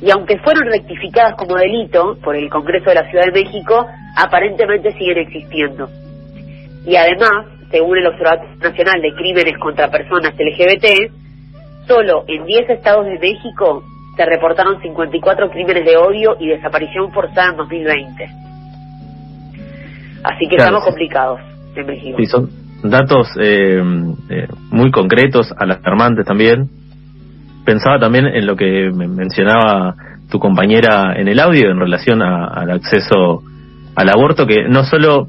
y 0.00 0.10
aunque 0.10 0.38
fueron 0.38 0.66
rectificadas 0.66 1.34
como 1.36 1.56
delito 1.56 2.18
por 2.22 2.36
el 2.36 2.50
Congreso 2.50 2.90
de 2.90 2.96
la 2.96 3.10
Ciudad 3.10 3.26
de 3.26 3.44
México, 3.44 3.86
aparentemente 4.16 4.92
siguen 4.92 5.18
existiendo. 5.18 5.88
Y 6.84 6.96
además, 6.96 7.46
según 7.70 7.98
el 7.98 8.06
Observatorio 8.06 8.56
Nacional 8.56 9.00
de 9.00 9.14
Crímenes 9.14 9.58
contra 9.58 9.90
Personas 9.90 10.34
LGBT, 10.34 11.10
solo 11.86 12.24
en 12.28 12.44
10 12.44 12.70
estados 12.70 13.06
de 13.06 13.18
México 13.18 13.84
se 14.16 14.24
reportaron 14.24 14.80
54 14.80 15.50
crímenes 15.50 15.84
de 15.84 15.96
odio 15.96 16.36
y 16.40 16.48
desaparición 16.48 17.12
forzada 17.12 17.50
en 17.50 17.56
2020. 17.56 18.28
Así 20.24 20.48
que 20.48 20.56
estamos 20.56 20.84
complicados 20.84 21.40
en 21.74 21.86
México. 21.86 22.16
Sí, 22.18 22.26
son 22.26 22.50
datos 22.82 23.28
eh, 23.40 23.80
eh, 24.30 24.46
muy 24.70 24.90
concretos, 24.90 25.52
alarmantes 25.56 26.26
también 26.26 26.68
pensaba 27.66 27.98
también 27.98 28.26
en 28.26 28.46
lo 28.46 28.56
que 28.56 28.90
mencionaba 28.90 29.94
tu 30.30 30.38
compañera 30.38 31.14
en 31.16 31.28
el 31.28 31.38
audio 31.38 31.70
en 31.70 31.78
relación 31.78 32.22
al 32.22 32.70
acceso 32.70 33.42
al 33.94 34.08
aborto, 34.08 34.46
que 34.46 34.68
no 34.68 34.84
solo, 34.84 35.28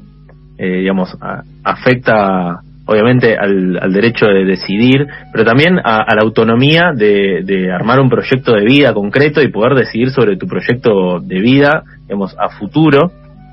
eh, 0.58 0.80
digamos, 0.80 1.16
afecta 1.64 2.60
obviamente 2.88 3.36
al, 3.36 3.92
derecho 3.92 4.26
de 4.26 4.44
decidir, 4.44 5.06
pero 5.30 5.44
también 5.44 5.78
a, 5.78 6.14
la 6.14 6.22
autonomía 6.22 6.92
de, 6.94 7.70
armar 7.72 8.00
un 8.00 8.08
proyecto 8.08 8.54
de 8.54 8.64
vida 8.64 8.94
concreto 8.94 9.42
y 9.42 9.48
poder 9.48 9.74
decidir 9.74 10.10
sobre 10.10 10.36
tu 10.36 10.46
proyecto 10.46 11.20
de 11.20 11.40
vida, 11.40 11.82
digamos, 12.02 12.34
a 12.38 12.48
futuro, 12.48 13.10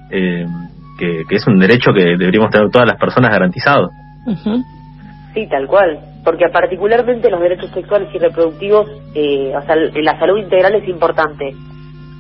eh, 0.10 0.46
que, 0.98 1.24
es 1.30 1.48
un 1.48 1.60
derecho 1.60 1.92
que 1.94 2.16
deberíamos 2.18 2.50
tener 2.50 2.70
todas 2.70 2.88
las 2.88 2.98
personas 2.98 3.30
garantizado. 3.30 3.90
Sí, 5.34 5.48
tal 5.50 5.68
cual, 5.68 6.00
porque 6.26 6.50
particularmente 6.50 7.30
los 7.30 7.40
derechos 7.40 7.70
sexuales 7.72 8.10
y 8.14 8.18
reproductivos, 8.18 8.90
eh, 9.14 9.54
o 9.56 9.62
sea, 9.62 9.76
la 9.76 10.20
salud 10.20 10.40
integral 10.40 10.74
es 10.74 10.90
importante, 10.90 11.54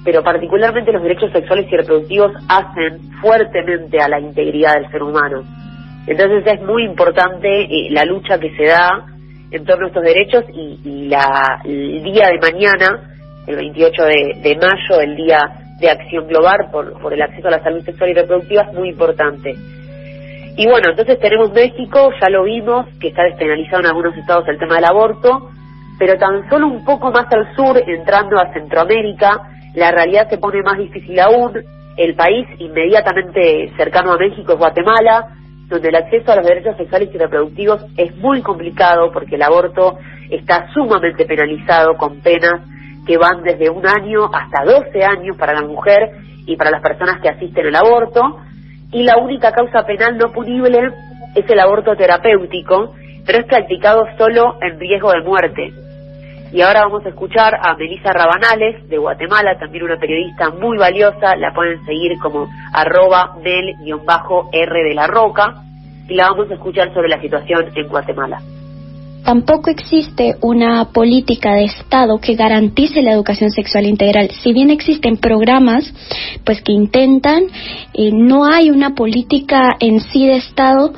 pero 0.06 0.24
particularmente 0.24 0.92
los 0.92 1.02
derechos 1.02 1.32
sexuales 1.32 1.66
y 1.72 1.76
reproductivos 1.76 2.32
hacen 2.48 3.12
fuertemente 3.20 4.00
a 4.00 4.08
la 4.08 4.20
integridad 4.20 4.76
del 4.76 4.92
ser 4.92 5.02
humano. 5.02 5.44
Entonces 6.06 6.44
es 6.46 6.62
muy 6.62 6.84
importante 6.84 7.64
eh, 7.64 7.88
la 7.90 8.06
lucha 8.06 8.40
que 8.40 8.56
se 8.56 8.66
da 8.66 9.08
en 9.50 9.66
torno 9.66 9.86
a 9.86 9.88
estos 9.88 10.04
derechos 10.04 10.44
y, 10.54 11.08
la, 11.08 11.62
el 11.66 12.04
día 12.04 12.28
de 12.28 12.40
mañana, 12.40 13.10
el 13.48 13.56
28 13.56 14.04
de, 14.04 14.58
mayo, 14.62 15.02
el 15.02 15.16
día 15.16 15.40
de 15.80 15.90
acción 15.90 16.28
global 16.28 16.58
por, 16.72 17.02
por 17.02 17.12
el 17.12 17.22
acceso 17.24 17.48
a 17.48 17.52
la 17.52 17.64
salud 17.64 17.84
sexual 17.84 18.12
y 18.12 18.14
reproductiva 18.14 18.64
es 18.70 18.74
muy 18.74 18.90
importante. 18.90 19.56
Y 20.58 20.68
bueno, 20.68 20.90
entonces 20.92 21.20
tenemos 21.20 21.52
México, 21.52 22.12
ya 22.22 22.30
lo 22.30 22.44
vimos, 22.44 22.86
que 23.00 23.10
está 23.10 23.24
despenalizado 23.24 23.82
en 23.82 23.88
algunos 23.88 24.16
estados 24.16 24.48
el 24.48 24.58
tema 24.58 24.76
del 24.76 24.86
aborto, 24.86 25.50
pero 26.00 26.18
tan 26.18 26.50
solo 26.50 26.68
un 26.68 26.86
poco 26.86 27.12
más 27.12 27.26
al 27.32 27.54
sur, 27.56 27.78
entrando 27.86 28.40
a 28.40 28.54
Centroamérica, 28.54 29.42
la 29.76 29.92
realidad 29.92 30.30
se 30.30 30.38
pone 30.38 30.62
más 30.64 30.78
difícil 30.78 31.20
aún. 31.20 31.62
El 31.98 32.16
país 32.16 32.48
inmediatamente 32.60 33.72
cercano 33.76 34.14
a 34.14 34.18
México 34.18 34.54
es 34.54 34.58
Guatemala, 34.58 35.28
donde 35.68 35.90
el 35.90 35.96
acceso 35.96 36.32
a 36.32 36.38
los 36.38 36.46
derechos 36.46 36.78
sexuales 36.78 37.10
y 37.14 37.18
reproductivos 37.18 37.86
es 37.98 38.16
muy 38.18 38.42
complicado 38.42 39.12
porque 39.12 39.36
el 39.36 39.42
aborto 39.42 39.98
está 40.30 40.72
sumamente 40.74 41.26
penalizado 41.26 41.96
con 41.98 42.22
penas 42.22 42.62
que 43.06 43.18
van 43.18 43.44
desde 43.44 43.70
un 43.70 43.86
año 43.86 44.30
hasta 44.34 44.64
12 44.64 45.04
años 45.04 45.38
para 45.38 45.54
la 45.54 45.68
mujer 45.68 46.12
y 46.46 46.56
para 46.56 46.72
las 46.72 46.82
personas 46.82 47.20
que 47.22 47.30
asisten 47.30 47.68
al 47.68 47.76
aborto. 47.76 48.40
Y 48.92 49.04
la 49.04 49.18
única 49.18 49.51
causa 49.51 49.86
penal 49.86 50.18
no 50.18 50.32
punible 50.32 50.92
es 51.36 51.50
el 51.50 51.60
aborto 51.60 51.96
terapéutico, 51.96 52.94
pero 53.25 53.39
es 53.39 53.46
practicado 53.46 54.06
solo 54.18 54.58
en 54.62 54.80
riesgo 54.80 55.12
de 55.12 55.22
muerte. 55.22 55.74
Y 56.51 56.62
ahora 56.62 56.84
vamos 56.86 57.06
a 57.06 57.10
escuchar 57.10 57.56
a 57.62 57.75
Melissa 57.75 58.13
Rabanales 58.13 58.88
de 58.88 58.98
Guatemala, 58.98 59.58
también 59.60 59.84
una 59.84 59.98
periodista 59.98 60.51
muy 60.51 60.77
valiosa, 60.77 61.36
la 61.36 61.54
pueden 61.54 61.84
seguir 61.86 62.18
como 62.20 62.48
arroba 62.74 63.36
del-r 63.44 64.84
de 64.84 64.94
la 64.94 65.08
roca, 65.08 65.56
y 66.08 66.13
la 66.13 66.30
vamos 66.30 66.50
a 66.51 66.54
escuchar 66.54 66.94
sobre 66.94 67.10
la 67.10 67.20
situación 67.20 67.65
en 67.75 67.88
Guatemala. 67.88 68.39
Tampoco 69.25 69.72
existe 69.72 70.36
una 70.41 70.91
política 70.91 71.55
de 71.55 71.65
Estado 71.65 72.20
que 72.20 72.36
garantice 72.36 73.01
la 73.01 73.12
educación 73.12 73.50
sexual 73.50 73.88
integral. 73.88 74.29
Si 74.44 74.53
bien 74.53 74.70
existen 74.70 75.17
programas, 75.17 75.91
pues 76.44 76.62
que 76.62 76.72
intentan, 76.72 77.46
eh, 77.96 78.12
no 78.13 78.46
hay 78.46 78.70
una 78.70 78.94
política 78.94 79.75
en 79.79 80.00
sí 80.00 80.27
de 80.27 80.36
Estado. 80.36 80.94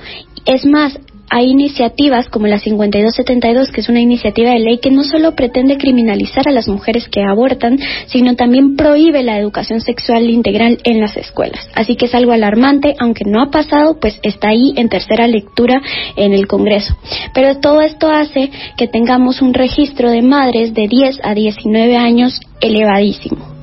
Es 0.45 0.65
más, 0.65 0.99
hay 1.29 1.49
iniciativas 1.49 2.29
como 2.29 2.47
la 2.47 2.59
5272, 2.59 3.71
que 3.71 3.81
es 3.81 3.89
una 3.89 3.99
iniciativa 3.99 4.51
de 4.51 4.59
ley 4.59 4.79
que 4.79 4.91
no 4.91 5.03
solo 5.03 5.35
pretende 5.35 5.77
criminalizar 5.77 6.47
a 6.47 6.51
las 6.51 6.67
mujeres 6.67 7.09
que 7.09 7.23
abortan, 7.23 7.77
sino 8.07 8.35
también 8.35 8.75
prohíbe 8.75 9.23
la 9.23 9.37
educación 9.37 9.81
sexual 9.81 10.29
integral 10.29 10.79
en 10.83 10.99
las 11.01 11.17
escuelas. 11.17 11.67
Así 11.75 11.95
que 11.95 12.05
es 12.05 12.15
algo 12.15 12.31
alarmante, 12.31 12.95
aunque 12.99 13.25
no 13.25 13.41
ha 13.41 13.51
pasado, 13.51 13.99
pues 13.99 14.19
está 14.23 14.49
ahí 14.49 14.73
en 14.77 14.89
tercera 14.89 15.27
lectura 15.27 15.81
en 16.15 16.33
el 16.33 16.47
Congreso. 16.47 16.97
Pero 17.33 17.59
todo 17.59 17.81
esto 17.81 18.09
hace 18.09 18.49
que 18.77 18.87
tengamos 18.87 19.41
un 19.41 19.53
registro 19.53 20.09
de 20.09 20.21
madres 20.21 20.73
de 20.73 20.87
10 20.87 21.19
a 21.23 21.33
19 21.33 21.97
años 21.97 22.39
elevadísimo. 22.61 23.57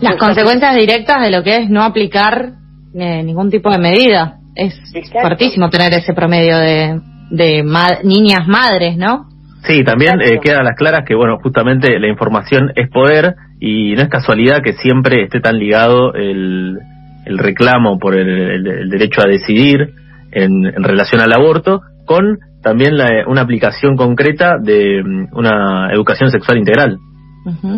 Las 0.00 0.16
consecuencias 0.16 0.76
directas 0.76 1.22
de 1.22 1.30
lo 1.30 1.42
que 1.42 1.56
es 1.56 1.70
no 1.70 1.82
aplicar 1.82 2.52
eh, 2.94 3.22
ningún 3.24 3.50
tipo 3.50 3.70
de 3.70 3.78
medida 3.78 4.38
es 4.58 4.74
fuertísimo 5.12 5.70
tener 5.70 5.92
ese 5.94 6.12
promedio 6.12 6.58
de, 6.58 7.00
de 7.30 7.62
niñas 8.02 8.46
madres, 8.46 8.96
¿no? 8.96 9.26
Sí, 9.62 9.84
también 9.84 10.20
eh, 10.20 10.38
queda 10.42 10.60
a 10.60 10.62
las 10.62 10.76
claras 10.76 11.04
que, 11.06 11.14
bueno, 11.14 11.38
justamente 11.42 11.98
la 11.98 12.08
información 12.08 12.72
es 12.74 12.88
poder 12.90 13.34
y 13.60 13.94
no 13.94 14.02
es 14.02 14.08
casualidad 14.08 14.62
que 14.62 14.74
siempre 14.74 15.24
esté 15.24 15.40
tan 15.40 15.58
ligado 15.58 16.14
el, 16.14 16.78
el 17.24 17.38
reclamo 17.38 17.98
por 17.98 18.16
el, 18.16 18.88
derecho 18.88 19.20
a 19.20 19.28
decidir 19.28 19.94
en, 20.32 20.66
en, 20.66 20.82
relación 20.82 21.20
al 21.20 21.32
aborto 21.32 21.80
con 22.04 22.38
también 22.62 22.96
la, 22.96 23.24
una 23.26 23.42
aplicación 23.42 23.96
concreta 23.96 24.58
de 24.60 25.02
mm, 25.04 25.36
una 25.36 25.92
educación 25.92 26.30
sexual 26.30 26.58
integral 26.58 26.98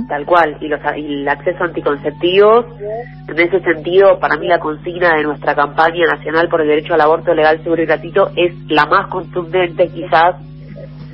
tal 0.09 0.27
cual, 0.27 0.57
y, 0.61 0.69
los, 0.69 0.81
y 0.97 1.15
el 1.15 1.29
acceso 1.29 1.63
a 1.63 1.67
anticonceptivos. 1.67 2.67
En 3.29 3.39
ese 3.39 3.61
sentido, 3.61 4.19
para 4.19 4.37
mí 4.37 4.47
la 4.49 4.59
consigna 4.59 5.15
de 5.17 5.23
nuestra 5.23 5.55
campaña 5.55 6.07
nacional 6.07 6.49
por 6.49 6.61
el 6.61 6.69
derecho 6.69 6.95
al 6.95 7.01
aborto 7.01 7.35
legal, 7.35 7.63
seguro 7.63 7.83
y 7.83 7.87
gratuito 7.87 8.31
es 8.37 8.55
la 8.69 8.87
más 8.87 9.09
contundente 9.09 9.89
quizás 9.89 10.37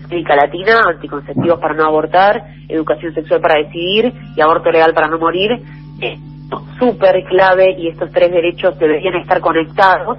América 0.06 0.36
Latina, 0.36 0.80
anticonceptivos 0.88 1.58
para 1.60 1.75
no 1.75 1.84
abortar, 1.84 2.44
educación 2.68 3.12
sexual 3.12 3.40
para 3.40 3.60
decidir 3.62 4.12
y 4.36 4.40
aborto 4.40 4.70
legal 4.70 4.94
para 4.94 5.08
no 5.08 5.18
morir. 5.18 5.50
Es 6.00 6.18
súper 6.78 7.25
clave 7.25 7.75
y 7.78 7.88
estos 7.88 8.10
tres 8.12 8.30
derechos 8.30 8.78
deberían 8.78 9.16
estar 9.16 9.40
conectados. 9.40 10.18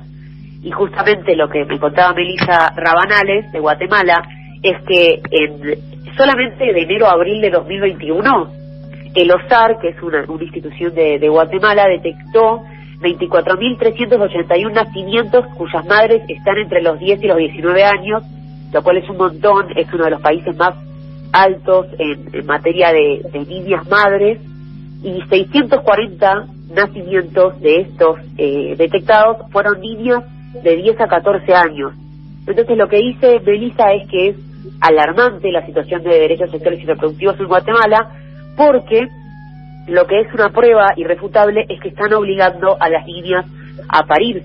Y 0.61 0.71
justamente 0.71 1.35
lo 1.35 1.49
que 1.49 1.63
me 1.65 1.79
contaba 1.79 2.13
Melissa 2.13 2.73
Rabanales 2.75 3.51
de 3.51 3.59
Guatemala 3.59 4.21
es 4.61 4.81
que 4.83 5.21
en 5.31 5.96
solamente 6.17 6.73
de 6.73 6.81
enero 6.81 7.07
a 7.07 7.11
abril 7.11 7.41
de 7.41 7.51
2021, 7.51 8.51
el 9.15 9.31
OSAR, 9.31 9.79
que 9.79 9.89
es 9.89 10.01
una, 10.01 10.25
institución 10.41 10.93
de, 10.93 11.29
Guatemala, 11.29 11.87
detectó 11.87 12.63
24.381 13.01 14.71
nacimientos 14.73 15.45
cuyas 15.55 15.85
madres 15.85 16.23
están 16.27 16.57
entre 16.57 16.81
los 16.81 16.99
10 16.99 17.23
y 17.23 17.27
los 17.27 17.37
19 17.37 17.83
años, 17.83 18.23
lo 18.73 18.83
cual 18.83 18.97
es 18.97 19.09
un 19.09 19.17
montón, 19.17 19.67
es 19.75 19.91
uno 19.93 20.05
de 20.05 20.11
los 20.11 20.21
países 20.21 20.55
más 20.57 20.73
altos 21.31 21.87
en, 21.99 22.45
materia 22.45 22.91
de, 22.91 23.21
niñas 23.47 23.87
madres, 23.87 24.39
y 25.03 25.21
640 25.29 26.47
nacimientos 26.73 27.61
de 27.61 27.81
estos 27.81 28.17
eh, 28.37 28.75
detectados 28.77 29.37
fueron 29.51 29.79
niñas 29.79 30.23
de 30.63 30.75
10 30.75 30.99
a 30.99 31.07
14 31.07 31.53
años. 31.53 31.93
Entonces 32.47 32.77
lo 32.77 32.87
que 32.87 32.97
dice 32.97 33.39
Melissa 33.45 33.93
es 33.93 34.09
que 34.09 34.29
es 34.29 34.46
alarmante 34.81 35.51
la 35.51 35.65
situación 35.65 36.03
de 36.03 36.19
derechos 36.19 36.51
sexuales 36.51 36.81
y 36.81 36.85
reproductivos 36.85 37.39
en 37.39 37.47
Guatemala, 37.47 38.11
porque 38.55 39.07
lo 39.87 40.05
que 40.05 40.19
es 40.21 40.33
una 40.33 40.49
prueba 40.49 40.93
irrefutable 40.95 41.65
es 41.69 41.79
que 41.79 41.89
están 41.89 42.13
obligando 42.13 42.77
a 42.79 42.89
las 42.89 43.05
niñas 43.05 43.45
a 43.87 44.03
parir. 44.03 44.43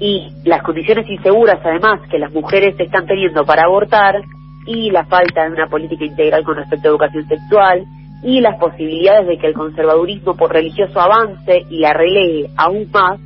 Y 0.00 0.32
las 0.44 0.62
condiciones 0.62 1.08
inseguras 1.08 1.60
además 1.64 2.00
que 2.10 2.18
las 2.18 2.32
mujeres 2.32 2.74
están 2.78 3.06
teniendo 3.06 3.44
para 3.44 3.64
abortar 3.64 4.22
y 4.66 4.90
la 4.90 5.04
falta 5.04 5.44
de 5.44 5.52
una 5.52 5.68
política 5.68 6.04
integral 6.04 6.44
con 6.44 6.56
respecto 6.56 6.88
a 6.88 6.90
educación 6.90 7.26
sexual 7.28 7.84
y 8.22 8.40
las 8.40 8.58
posibilidades 8.58 9.26
de 9.28 9.38
que 9.38 9.46
el 9.46 9.54
conservadurismo 9.54 10.34
por 10.34 10.52
religioso 10.52 10.98
avance 10.98 11.66
y 11.68 11.78
la 11.78 11.92
relegue 11.92 12.48
aún 12.56 12.88
más 12.92 13.20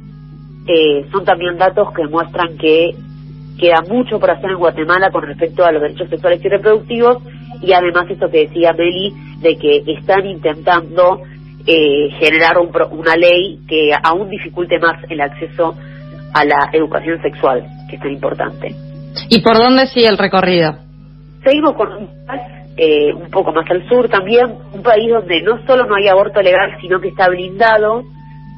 eh, 0.66 1.07
son 1.11 1.25
también 1.25 1.57
datos 1.57 1.92
que 1.92 2.07
muestran 2.09 2.59
que 2.59 2.95
queda 3.58 3.82
mucho 3.88 4.18
por 4.18 4.30
hacer 4.30 4.50
en 4.50 4.58
Guatemala 4.58 5.10
con 5.10 5.22
respecto 5.22 5.64
a 5.64 5.72
los 5.72 5.82
derechos 5.82 6.08
sexuales 6.08 6.44
y 6.44 6.48
reproductivos 6.48 7.18
y 7.62 7.72
además 7.72 8.06
esto 8.08 8.30
que 8.30 8.46
decía 8.46 8.72
Meli 8.72 9.12
de 9.40 9.56
que 9.56 9.82
están 9.86 10.26
intentando 10.26 11.20
eh, 11.66 12.10
generar 12.18 12.56
una 12.58 13.16
ley 13.16 13.60
que 13.68 13.90
aún 14.02 14.30
dificulte 14.30 14.78
más 14.78 15.02
el 15.08 15.20
acceso 15.20 15.74
a 16.32 16.44
la 16.44 16.70
educación 16.72 17.20
sexual, 17.20 17.64
que 17.88 17.96
es 17.96 18.02
tan 18.02 18.12
importante. 18.12 18.74
¿Y 19.28 19.40
por 19.42 19.56
dónde 19.56 19.86
sigue 19.86 20.08
el 20.08 20.18
recorrido? 20.18 20.78
Seguimos 21.44 21.74
con 21.74 21.92
un 21.92 22.08
eh, 22.80 23.12
un 23.12 23.28
poco 23.30 23.52
más 23.52 23.68
al 23.68 23.88
sur 23.88 24.08
también, 24.08 24.54
un 24.72 24.82
país 24.84 25.10
donde 25.10 25.42
no 25.42 25.58
solo 25.66 25.84
no 25.86 25.96
hay 25.96 26.06
aborto 26.06 26.40
legal, 26.40 26.76
sino 26.80 27.00
que 27.00 27.08
está 27.08 27.28
blindado. 27.28 28.04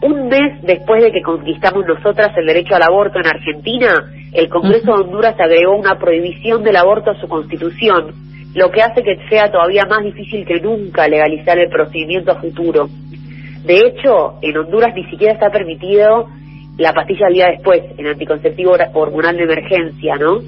Un 0.03 0.29
mes 0.29 0.61
después 0.63 1.03
de 1.03 1.11
que 1.11 1.23
conquistamos 1.23 1.87
nosotras 1.87 2.31
el 2.37 2.45
derecho 2.45 2.75
al 2.75 2.83
aborto 2.83 3.19
en 3.19 3.27
Argentina, 3.27 4.05
el 4.33 4.49
Congreso 4.49 4.93
de 4.93 5.03
Honduras 5.03 5.35
agregó 5.39 5.77
una 5.77 5.99
prohibición 5.99 6.63
del 6.63 6.77
aborto 6.77 7.11
a 7.11 7.21
su 7.21 7.29
constitución, 7.29 8.15
lo 8.55 8.71
que 8.71 8.83
hace 8.83 9.03
que 9.03 9.19
sea 9.29 9.51
todavía 9.51 9.85
más 9.87 10.05
difícil 10.05 10.47
que 10.47 10.61
nunca 10.61 11.09
legalizar 11.09 11.59
el 11.59 11.69
procedimiento 11.69 12.33
a 12.33 12.41
futuro. 12.41 12.89
De 13.65 13.87
hecho, 13.87 14.35
en 14.43 14.57
Honduras 14.57 14.95
ni 14.95 15.05
siquiera 15.05 15.35
está 15.35 15.51
permitido 15.51 16.29
la 16.79 16.93
pastilla 16.93 17.27
al 17.27 17.35
día 17.35 17.47
después, 17.51 17.83
el 17.99 18.07
anticonceptivo 18.07 18.77
hormonal 18.95 19.37
de 19.37 19.43
emergencia, 19.43 20.17
¿no? 20.17 20.39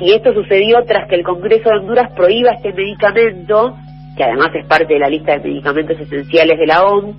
Y 0.00 0.12
esto 0.12 0.32
sucedió 0.32 0.82
tras 0.86 1.08
que 1.08 1.16
el 1.16 1.22
Congreso 1.22 1.68
de 1.68 1.78
Honduras 1.78 2.10
prohíba 2.16 2.52
este 2.52 2.72
medicamento, 2.72 3.76
que 4.16 4.24
además 4.24 4.48
es 4.54 4.66
parte 4.66 4.94
de 4.94 5.00
la 5.00 5.08
lista 5.08 5.38
de 5.38 5.48
medicamentos 5.48 5.98
esenciales 6.00 6.58
de 6.58 6.66
la 6.66 6.84
OMS, 6.84 7.16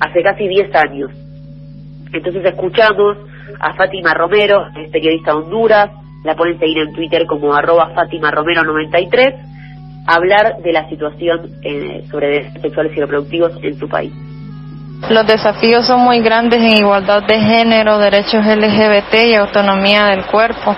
hace 0.00 0.22
casi 0.22 0.48
10 0.48 0.74
años. 0.74 1.10
Entonces 2.12 2.44
escuchamos 2.44 3.18
a 3.60 3.74
Fátima 3.74 4.14
Romero, 4.14 4.66
es 4.76 4.90
periodista 4.90 5.32
de 5.32 5.38
Honduras, 5.38 5.90
la 6.24 6.34
pueden 6.34 6.58
seguir 6.58 6.78
en 6.78 6.92
Twitter 6.92 7.26
como 7.26 7.54
arroba 7.54 7.90
Fátima 7.94 8.30
Romero 8.30 8.64
93, 8.64 9.34
hablar 10.06 10.56
de 10.62 10.72
la 10.72 10.88
situación 10.88 11.50
eh, 11.62 12.04
sobre 12.10 12.28
derechos 12.28 12.62
sexuales 12.62 12.92
y 12.96 13.00
reproductivos 13.00 13.52
en 13.62 13.78
su 13.78 13.88
país. 13.88 14.12
Los 15.10 15.26
desafíos 15.26 15.86
son 15.86 16.00
muy 16.00 16.20
grandes 16.20 16.58
en 16.58 16.78
igualdad 16.78 17.22
de 17.26 17.38
género, 17.38 17.98
derechos 17.98 18.44
LGBT 18.44 19.14
y 19.26 19.34
autonomía 19.34 20.06
del 20.06 20.24
cuerpo. 20.26 20.74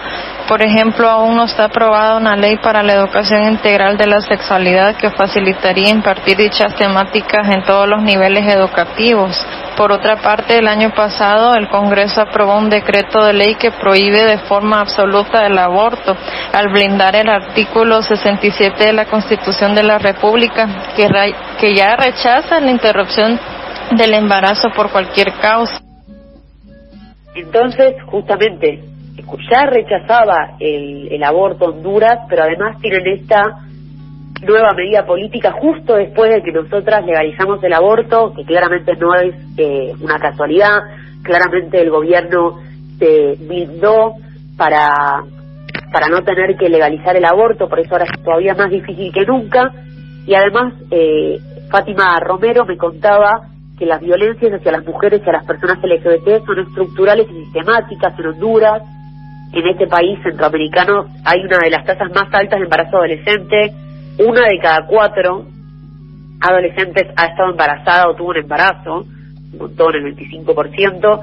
Por 0.48 0.62
ejemplo, 0.62 1.06
aún 1.10 1.36
no 1.36 1.44
está 1.44 1.64
aprobada 1.64 2.16
una 2.16 2.34
ley 2.34 2.56
para 2.56 2.82
la 2.82 2.94
educación 2.94 3.44
integral 3.44 3.98
de 3.98 4.06
la 4.06 4.22
sexualidad 4.22 4.96
que 4.96 5.10
facilitaría 5.10 5.90
impartir 5.90 6.38
dichas 6.38 6.74
temáticas 6.74 7.50
en 7.50 7.62
todos 7.64 7.86
los 7.86 8.02
niveles 8.02 8.46
educativos. 8.54 9.38
Por 9.76 9.92
otra 9.92 10.16
parte, 10.16 10.56
el 10.56 10.66
año 10.66 10.90
pasado 10.94 11.54
el 11.54 11.68
Congreso 11.68 12.22
aprobó 12.22 12.56
un 12.56 12.70
decreto 12.70 13.22
de 13.22 13.34
ley 13.34 13.56
que 13.56 13.72
prohíbe 13.72 14.24
de 14.24 14.38
forma 14.38 14.80
absoluta 14.80 15.46
el 15.46 15.58
aborto, 15.58 16.16
al 16.54 16.68
blindar 16.68 17.14
el 17.14 17.28
artículo 17.28 18.00
67 18.00 18.86
de 18.86 18.92
la 18.94 19.04
Constitución 19.04 19.74
de 19.74 19.82
la 19.82 19.98
República, 19.98 20.66
que, 20.96 21.06
que 21.60 21.74
ya 21.74 21.94
rechaza 21.94 22.58
la 22.58 22.70
interrupción 22.70 23.38
del 23.90 24.14
embarazo 24.14 24.70
por 24.74 24.90
cualquier 24.90 25.30
causa. 25.34 25.78
Entonces, 27.34 28.02
justamente, 28.06 28.97
ya 29.50 29.66
rechazaba 29.66 30.56
el, 30.60 31.08
el 31.10 31.22
aborto 31.22 31.66
Honduras, 31.66 32.20
pero 32.28 32.44
además 32.44 32.78
tienen 32.80 33.06
esta 33.06 33.58
nueva 34.42 34.72
medida 34.74 35.04
política 35.04 35.52
justo 35.52 35.94
después 35.96 36.32
de 36.32 36.42
que 36.42 36.52
nosotras 36.52 37.04
legalizamos 37.04 37.62
el 37.62 37.72
aborto, 37.72 38.32
que 38.34 38.44
claramente 38.44 38.94
no 38.96 39.14
es 39.14 39.34
eh, 39.56 39.92
una 40.00 40.18
casualidad, 40.18 40.78
claramente 41.22 41.80
el 41.80 41.90
gobierno 41.90 42.60
se 42.98 43.36
blindó 43.40 44.14
para, 44.56 45.22
para 45.92 46.08
no 46.08 46.22
tener 46.22 46.56
que 46.56 46.68
legalizar 46.68 47.16
el 47.16 47.24
aborto, 47.24 47.68
por 47.68 47.80
eso 47.80 47.94
ahora 47.94 48.04
es 48.04 48.22
todavía 48.22 48.54
más 48.54 48.70
difícil 48.70 49.12
que 49.12 49.26
nunca, 49.26 49.72
y 50.26 50.34
además 50.34 50.74
eh, 50.90 51.38
Fátima 51.70 52.18
Romero 52.20 52.64
me 52.64 52.76
contaba 52.76 53.48
que 53.78 53.86
las 53.86 54.00
violencias 54.00 54.52
hacia 54.52 54.72
las 54.72 54.84
mujeres 54.84 55.22
y 55.24 55.28
a 55.28 55.32
las 55.32 55.46
personas 55.46 55.78
LGBT 55.82 56.44
son 56.44 56.58
estructurales 56.58 57.28
y 57.30 57.44
sistemáticas 57.44 58.18
en 58.18 58.26
Honduras. 58.26 58.82
En 59.52 59.66
este 59.66 59.86
país 59.86 60.18
centroamericano 60.22 61.06
hay 61.24 61.40
una 61.40 61.58
de 61.58 61.70
las 61.70 61.84
tasas 61.84 62.10
más 62.10 62.32
altas 62.32 62.58
de 62.58 62.64
embarazo 62.64 62.98
adolescente. 62.98 63.72
Una 64.18 64.46
de 64.46 64.58
cada 64.58 64.86
cuatro 64.86 65.46
adolescentes 66.40 67.08
ha 67.16 67.26
estado 67.26 67.50
embarazada 67.50 68.08
o 68.08 68.14
tuvo 68.14 68.30
un 68.30 68.36
embarazo, 68.36 69.06
un 69.52 69.58
montón, 69.58 69.94
el 69.94 70.14
25%, 70.14 71.20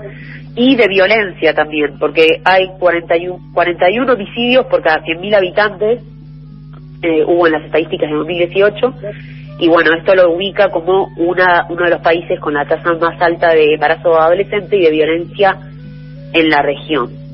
y 0.56 0.76
de 0.76 0.88
violencia 0.88 1.54
también, 1.54 1.98
porque 2.00 2.42
hay 2.44 2.70
41, 2.80 3.52
41 3.54 4.14
homicidios 4.14 4.66
por 4.66 4.82
cada 4.82 5.04
100.000 5.04 5.36
habitantes, 5.36 6.02
eh, 7.02 7.24
hubo 7.26 7.46
en 7.46 7.54
las 7.54 7.64
estadísticas 7.66 8.10
de 8.10 8.16
2018, 8.16 8.94
y 9.60 9.68
bueno, 9.68 9.92
esto 9.98 10.16
lo 10.16 10.34
ubica 10.34 10.70
como 10.70 11.10
una, 11.18 11.66
uno 11.70 11.84
de 11.86 11.92
los 11.92 12.02
países 12.02 12.40
con 12.40 12.54
la 12.54 12.66
tasa 12.66 12.94
más 12.94 13.22
alta 13.22 13.54
de 13.54 13.74
embarazo 13.74 14.20
adolescente 14.20 14.78
y 14.78 14.84
de 14.84 14.92
violencia 14.92 15.58
en 16.34 16.50
la 16.50 16.62
región. 16.62 17.25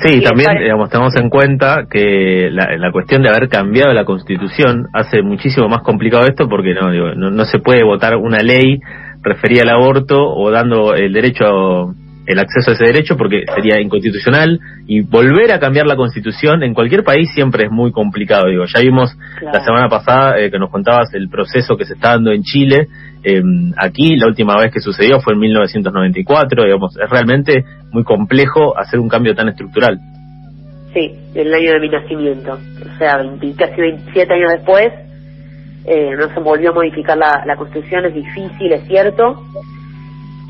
Sí, 0.00 0.20
también 0.22 0.58
digamos, 0.62 0.90
tenemos 0.90 1.16
en 1.16 1.28
cuenta 1.28 1.86
que 1.90 2.50
la, 2.52 2.76
la, 2.76 2.92
cuestión 2.92 3.22
de 3.22 3.30
haber 3.30 3.48
cambiado 3.48 3.92
la 3.92 4.04
constitución 4.04 4.86
hace 4.92 5.22
muchísimo 5.22 5.68
más 5.68 5.82
complicado 5.82 6.26
esto 6.26 6.48
porque 6.48 6.72
no, 6.74 6.92
digo, 6.92 7.14
no, 7.16 7.30
no 7.30 7.44
se 7.44 7.58
puede 7.58 7.82
votar 7.82 8.16
una 8.16 8.38
ley 8.38 8.78
referida 9.22 9.62
al 9.62 9.70
aborto 9.70 10.16
o 10.20 10.50
dando 10.50 10.94
el 10.94 11.12
derecho 11.12 11.94
el 12.28 12.38
acceso 12.38 12.70
a 12.70 12.74
ese 12.74 12.84
derecho 12.84 13.16
porque 13.16 13.44
sería 13.54 13.80
inconstitucional 13.80 14.60
y 14.86 15.00
volver 15.00 15.50
a 15.50 15.58
cambiar 15.58 15.86
la 15.86 15.96
constitución 15.96 16.62
en 16.62 16.74
cualquier 16.74 17.02
país 17.02 17.30
siempre 17.34 17.64
es 17.64 17.70
muy 17.70 17.90
complicado. 17.90 18.48
Digo, 18.50 18.64
ya 18.66 18.80
vimos 18.82 19.16
la 19.42 19.64
semana 19.64 19.88
pasada 19.88 20.38
eh, 20.38 20.50
que 20.50 20.58
nos 20.58 20.70
contabas 20.70 21.14
el 21.14 21.30
proceso 21.30 21.78
que 21.78 21.86
se 21.86 21.94
está 21.94 22.10
dando 22.10 22.30
en 22.30 22.42
Chile. 22.42 22.86
Eh, 23.24 23.42
aquí 23.78 24.16
la 24.16 24.26
última 24.26 24.58
vez 24.58 24.70
que 24.70 24.80
sucedió 24.80 25.20
fue 25.20 25.32
en 25.32 25.40
1994. 25.40 26.64
Digamos, 26.64 26.98
es 27.02 27.08
realmente 27.08 27.64
muy 27.92 28.04
complejo 28.04 28.78
hacer 28.78 29.00
un 29.00 29.08
cambio 29.08 29.34
tan 29.34 29.48
estructural. 29.48 29.98
Sí, 30.92 31.10
el 31.34 31.54
año 31.54 31.72
de 31.72 31.80
mi 31.80 31.88
nacimiento. 31.88 32.52
O 32.52 32.98
sea, 32.98 33.22
casi 33.56 33.80
27 33.80 34.34
años 34.34 34.52
después, 34.52 34.92
eh, 35.86 36.10
no 36.14 36.28
se 36.28 36.40
volvió 36.40 36.72
a 36.72 36.74
modificar 36.74 37.16
la, 37.16 37.42
la 37.46 37.56
constitución. 37.56 38.04
Es 38.04 38.14
difícil, 38.14 38.70
es 38.70 38.86
cierto 38.86 39.42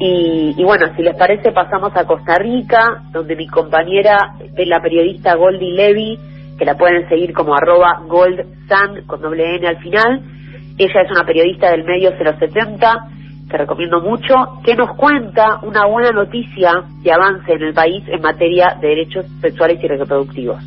y, 0.01 0.63
bueno, 0.63 0.87
si 0.97 1.03
les 1.03 1.17
parece, 1.17 1.51
pasamos 1.51 1.91
a 1.97 2.05
Costa 2.05 2.37
Rica, 2.37 3.03
donde 3.11 3.35
mi 3.35 3.49
compañera 3.49 4.35
la 4.57 4.81
periodista 4.81 5.35
Goldie 5.35 5.73
Levy, 5.73 6.19
que 6.57 6.65
la 6.65 6.77
pueden 6.77 7.09
seguir 7.09 7.33
como 7.33 7.55
arroba 7.55 8.03
goldsan 8.07 9.05
con 9.07 9.21
doble 9.21 9.57
N 9.57 9.67
al 9.67 9.79
final. 9.79 10.23
Ella 10.79 11.03
es 11.03 11.11
una 11.11 11.25
periodista 11.25 11.71
del 11.73 11.83
medio 11.83 12.13
070, 12.17 13.09
que 13.51 13.57
recomiendo 13.57 14.01
mucho, 14.01 14.35
que 14.65 14.77
nos 14.77 14.97
cuenta 14.97 15.61
una 15.63 15.87
buena 15.87 16.13
noticia 16.13 16.85
de 17.03 17.13
avance 17.13 17.53
en 17.53 17.63
el 17.63 17.75
país 17.75 18.05
en 18.07 18.21
materia 18.21 18.77
de 18.81 18.89
derechos 18.89 19.27
sexuales 19.41 19.83
y 19.83 19.89
reproductivos. 19.89 20.63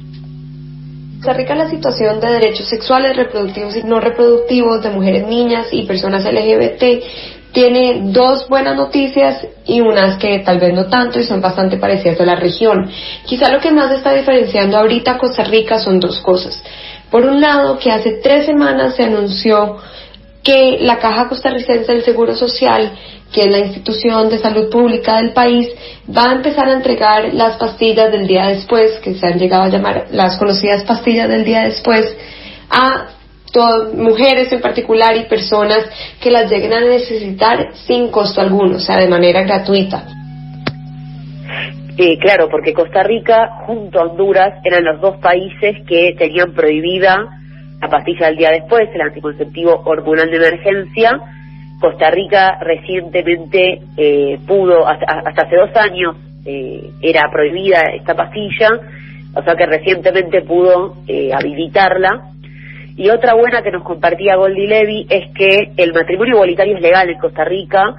Costa 1.18 1.34
Rica 1.34 1.56
la 1.56 1.70
situación 1.70 2.20
de 2.20 2.32
derechos 2.32 2.68
sexuales, 2.68 3.16
reproductivos 3.16 3.78
y 3.78 3.84
no 3.84 4.02
reproductivos 4.02 4.84
de 4.84 4.90
mujeres, 4.90 5.28
niñas 5.28 5.68
y 5.72 5.86
personas 5.86 6.26
LGBT 6.26 7.41
tiene 7.52 8.12
dos 8.12 8.48
buenas 8.48 8.76
noticias 8.76 9.46
y 9.66 9.82
unas 9.82 10.18
que 10.18 10.40
tal 10.40 10.60
vez 10.60 10.74
no 10.74 10.86
tanto 10.88 11.20
y 11.20 11.24
son 11.24 11.42
bastante 11.42 11.78
parecidas 11.78 12.20
a 12.22 12.26
la 12.26 12.36
región. 12.36 12.90
Quizá 13.26 13.52
lo 13.52 13.60
que 13.60 13.72
más 13.72 13.92
está 13.92 14.14
diferenciando 14.14 14.78
ahorita 14.78 15.18
Costa 15.18 15.44
Rica 15.44 15.80
son 15.80 16.00
dos 16.00 16.20
cosas. 16.20 16.62
Por 17.10 17.26
un 17.26 17.42
lado, 17.42 17.78
que 17.78 17.92
hace 17.92 18.20
tres 18.24 18.46
semanas 18.46 18.96
se 18.96 19.04
anunció 19.04 19.78
que 20.44 20.78
la 20.80 20.98
Caja 20.98 21.28
Costarricense 21.28 21.92
del 21.92 22.04
Seguro 22.04 22.36
Social, 22.36 22.94
que 23.32 23.42
es 23.42 23.48
la 23.48 23.60
institución 23.60 24.30
de 24.30 24.40
salud 24.40 24.70
pública 24.70 25.18
del 25.18 25.34
país, 25.34 25.70
va 26.10 26.30
a 26.30 26.34
empezar 26.34 26.68
a 26.68 26.74
entregar 26.74 27.34
las 27.34 27.58
pastillas 27.58 28.12
del 28.12 28.28
día 28.28 28.48
después, 28.48 29.00
que 29.00 29.14
se 29.14 29.28
han 29.28 29.38
llegado 29.38 29.64
a 29.64 29.70
llamar 29.70 30.08
las 30.12 30.38
conocidas 30.38 30.84
pastillas 30.84 31.30
del 31.30 31.44
día 31.44 31.62
después, 31.62 32.16
a 32.70 33.10
mujeres 33.94 34.52
en 34.52 34.62
particular 34.62 35.16
y 35.16 35.26
personas 35.26 35.90
que 36.22 36.32
las 36.32 36.50
lleguen 36.50 36.74
a 36.74 36.82
necesitar 36.82 37.74
sin 37.86 38.10
costo 38.10 38.42
alguno, 38.42 38.78
o 38.78 38.80
sea, 38.80 38.98
de 38.98 39.08
manera 39.08 39.44
gratuita. 39.44 40.06
Eh, 41.98 42.18
claro, 42.20 42.48
porque 42.50 42.74
Costa 42.74 43.04
Rica 43.04 43.50
junto 43.66 44.00
a 44.00 44.04
Honduras 44.04 44.60
eran 44.64 44.86
los 44.86 45.02
dos 45.02 45.18
países 45.18 45.86
que 45.88 46.16
tenían 46.18 46.54
prohibida 46.54 47.38
la 47.82 47.90
pastilla 47.90 48.28
del 48.28 48.38
día 48.38 48.52
después, 48.52 48.90
el 48.94 49.02
anticonceptivo 49.02 49.82
hormonal 49.86 50.30
de 50.30 50.38
emergencia. 50.38 51.20
Costa 51.80 52.12
Rica 52.12 52.60
recientemente 52.62 53.82
eh, 53.98 54.40
pudo, 54.48 54.88
hasta, 54.88 55.24
hace 55.26 55.56
dos 55.56 55.76
años 55.76 56.16
eh, 56.46 56.92
era 57.02 57.30
prohibida 57.32 57.82
esta 57.94 58.16
pastilla, 58.16 58.70
o 59.36 59.44
sea 59.44 59.56
que 59.56 59.66
recientemente 59.66 60.42
pudo 60.42 60.98
eh, 61.08 61.32
habilitarla 61.34 62.31
y 63.02 63.10
otra 63.10 63.34
buena 63.34 63.64
que 63.64 63.72
nos 63.72 63.84
compartía 63.84 64.36
Goldie 64.36 64.68
Levy 64.68 65.08
es 65.10 65.34
que 65.34 65.72
el 65.76 65.92
matrimonio 65.92 66.36
igualitario 66.36 66.76
es 66.76 66.84
legal 66.84 67.10
en 67.10 67.18
Costa 67.18 67.44
Rica, 67.44 67.96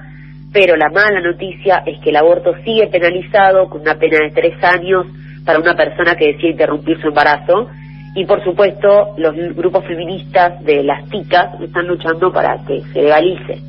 pero 0.53 0.77
la 0.77 0.87
mala 0.91 1.19
noticia 1.19 1.83
es 1.85 1.99
que 1.99 2.11
el 2.11 2.15
aborto 2.15 2.53
sigue 2.63 2.87
penalizado 2.87 3.69
con 3.69 3.81
una 3.81 3.95
pena 3.95 4.19
de 4.23 4.31
tres 4.31 4.63
años 4.63 5.05
para 5.45 5.59
una 5.59 5.75
persona 5.75 6.15
que 6.15 6.27
decide 6.27 6.51
interrumpir 6.51 7.01
su 7.01 7.09
embarazo. 7.09 7.67
Y 8.15 8.23
por 8.23 8.41
supuesto, 8.45 9.13
los 9.17 9.35
grupos 9.53 9.83
feministas 9.85 10.63
de 10.63 10.83
las 10.83 11.09
ticas 11.09 11.59
están 11.59 11.85
luchando 11.85 12.31
para 12.31 12.63
que 12.65 12.79
se 12.93 13.01
legalice. 13.01 13.59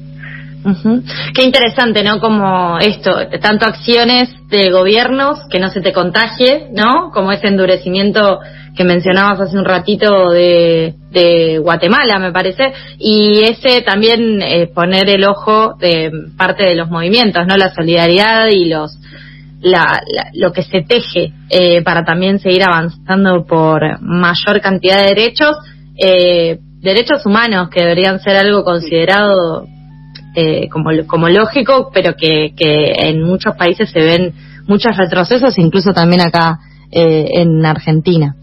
Qué 1.35 1.42
interesante, 1.42 2.05
¿no? 2.05 2.20
Como 2.20 2.79
esto, 2.79 3.11
tanto 3.40 3.66
acciones 3.66 4.33
de 4.51 4.70
gobiernos 4.70 5.40
que 5.51 5.59
no 5.59 5.68
se 5.68 5.81
te 5.81 5.92
contagie, 5.92 6.68
¿no? 6.73 7.11
Como 7.12 7.33
ese 7.33 7.49
endurecimiento 7.49 8.38
que 8.77 8.85
mencionabas 8.85 9.40
hace 9.40 9.57
un 9.57 9.64
ratito 9.64 10.31
de, 10.31 10.94
de 11.14 11.59
Guatemala, 11.59 12.18
me 12.18 12.33
parece, 12.33 12.72
y 12.98 13.40
ese 13.42 13.81
también 13.81 14.42
eh, 14.42 14.66
poner 14.66 15.09
el 15.09 15.24
ojo 15.24 15.74
de 15.79 16.11
parte 16.37 16.68
de 16.68 16.74
los 16.74 16.90
movimientos, 16.90 17.46
¿no? 17.46 17.57
La 17.57 17.72
solidaridad 17.72 18.48
y 18.50 18.66
los 18.66 18.98
la, 19.62 20.03
lo 20.35 20.53
que 20.53 20.62
se 20.62 20.83
teje 20.83 21.33
eh, 21.48 21.83
para 21.83 22.05
también 22.05 22.38
seguir 22.38 22.64
avanzando 22.64 23.46
por 23.46 23.81
mayor 24.03 24.61
cantidad 24.61 24.98
de 24.98 25.14
derechos, 25.14 25.57
eh, 25.96 26.59
derechos 26.81 27.24
humanos 27.24 27.70
que 27.70 27.81
deberían 27.81 28.20
ser 28.20 28.37
algo 28.37 28.62
considerado 28.62 29.66
eh, 30.37 30.68
como, 30.68 30.90
como 31.07 31.29
lógico, 31.29 31.90
pero 31.94 32.14
que, 32.14 32.53
que 32.57 32.92
en 33.09 33.22
muchos 33.22 33.57
países 33.57 33.90
se 33.90 34.00
ven 34.00 34.35
muchos 34.66 34.96
retrocesos, 34.96 35.57
incluso 35.59 35.92
también 35.92 36.20
acá 36.20 36.59
eh, 36.90 37.27
en 37.35 37.64
Argentina. 37.64 38.35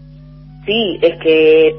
Sí, 0.66 0.98
es 1.02 1.14
que 1.22 1.74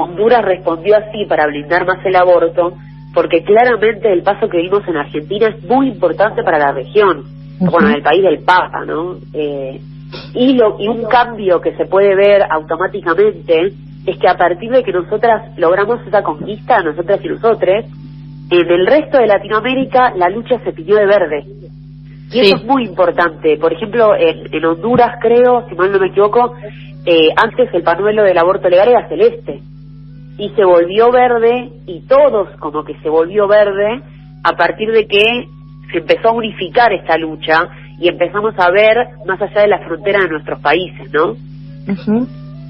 Honduras 0.00 0.44
respondió 0.44 0.96
así 0.96 1.24
para 1.26 1.46
blindar 1.46 1.86
más 1.86 2.04
el 2.04 2.16
aborto, 2.16 2.74
porque 3.14 3.42
claramente 3.42 4.12
el 4.12 4.22
paso 4.22 4.48
que 4.48 4.58
vimos 4.58 4.86
en 4.86 4.96
Argentina 4.96 5.48
es 5.48 5.62
muy 5.64 5.88
importante 5.88 6.42
para 6.42 6.58
la 6.58 6.72
región, 6.72 7.24
bueno, 7.58 7.88
en 7.88 7.94
el 7.96 8.02
país 8.02 8.22
del 8.22 8.44
Papa, 8.44 8.84
¿no? 8.86 9.16
Eh, 9.32 9.80
Y, 10.34 10.54
lo, 10.54 10.76
y 10.78 10.88
un 10.88 11.04
cambio 11.06 11.60
que 11.60 11.74
se 11.76 11.86
puede 11.86 12.14
ver 12.14 12.42
automáticamente 12.48 13.72
es 14.06 14.18
que 14.18 14.28
a 14.28 14.36
partir 14.36 14.70
de 14.70 14.82
que 14.82 14.92
nosotras 14.92 15.56
logramos 15.58 15.98
esa 16.06 16.22
conquista, 16.22 16.82
nosotras 16.82 17.18
y 17.24 17.28
nosotros, 17.28 17.84
en 18.50 18.70
el 18.70 18.86
resto 18.86 19.18
de 19.18 19.26
Latinoamérica 19.26 20.12
la 20.16 20.28
lucha 20.28 20.60
se 20.62 20.72
pidió 20.72 20.96
de 20.96 21.06
verde. 21.06 21.44
Y 22.30 22.40
eso 22.40 22.56
es 22.56 22.64
muy 22.64 22.84
importante. 22.84 23.56
Por 23.56 23.72
ejemplo, 23.72 24.14
en, 24.16 24.64
Honduras, 24.64 25.18
creo, 25.20 25.66
si 25.68 25.74
mal 25.74 25.90
no 25.90 25.98
me 25.98 26.08
equivoco, 26.08 26.54
eh, 27.04 27.28
antes 27.36 27.72
el 27.72 27.82
panuelo 27.82 28.22
del 28.24 28.38
aborto 28.38 28.68
legal 28.68 28.88
era 28.88 29.08
celeste. 29.08 29.60
Y 30.38 30.50
se 30.50 30.64
volvió 30.64 31.10
verde, 31.10 31.70
y 31.86 32.00
todos 32.06 32.48
como 32.58 32.84
que 32.84 32.94
se 33.00 33.08
volvió 33.08 33.48
verde, 33.48 34.02
a 34.44 34.52
partir 34.52 34.90
de 34.92 35.06
que 35.06 35.48
se 35.90 35.98
empezó 35.98 36.28
a 36.28 36.32
unificar 36.32 36.92
esta 36.92 37.16
lucha 37.16 37.68
y 37.98 38.08
empezamos 38.08 38.54
a 38.58 38.70
ver 38.70 38.96
más 39.26 39.40
allá 39.40 39.62
de 39.62 39.68
la 39.68 39.78
frontera 39.78 40.20
de 40.20 40.28
nuestros 40.28 40.60
países, 40.60 41.10
¿no? 41.12 41.34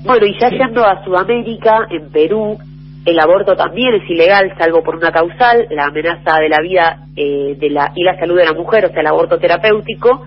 Bueno, 0.05 0.27
y 0.27 0.39
ya 0.39 0.51
yendo 0.51 0.85
a 0.85 1.05
Sudamérica, 1.05 1.89
en 1.91 2.11
Perú, 2.11 2.57
el 3.05 3.19
aborto 3.19 3.57
también 3.57 3.95
es 3.95 4.09
ilegal, 4.09 4.53
salvo 4.59 4.83
por 4.83 4.97
una 4.97 5.11
causal, 5.11 5.67
la 5.71 5.87
amenaza 5.87 6.39
de 6.41 6.49
la 6.49 6.61
vida 6.61 6.99
eh, 7.17 7.57
de 7.59 7.71
la, 7.71 7.93
y 7.95 8.05
la 8.05 8.19
salud 8.19 8.37
de 8.37 8.45
la 8.45 8.53
mujer, 8.53 8.85
o 8.85 8.89
sea, 8.91 9.01
el 9.01 9.07
aborto 9.07 9.39
terapéutico, 9.39 10.23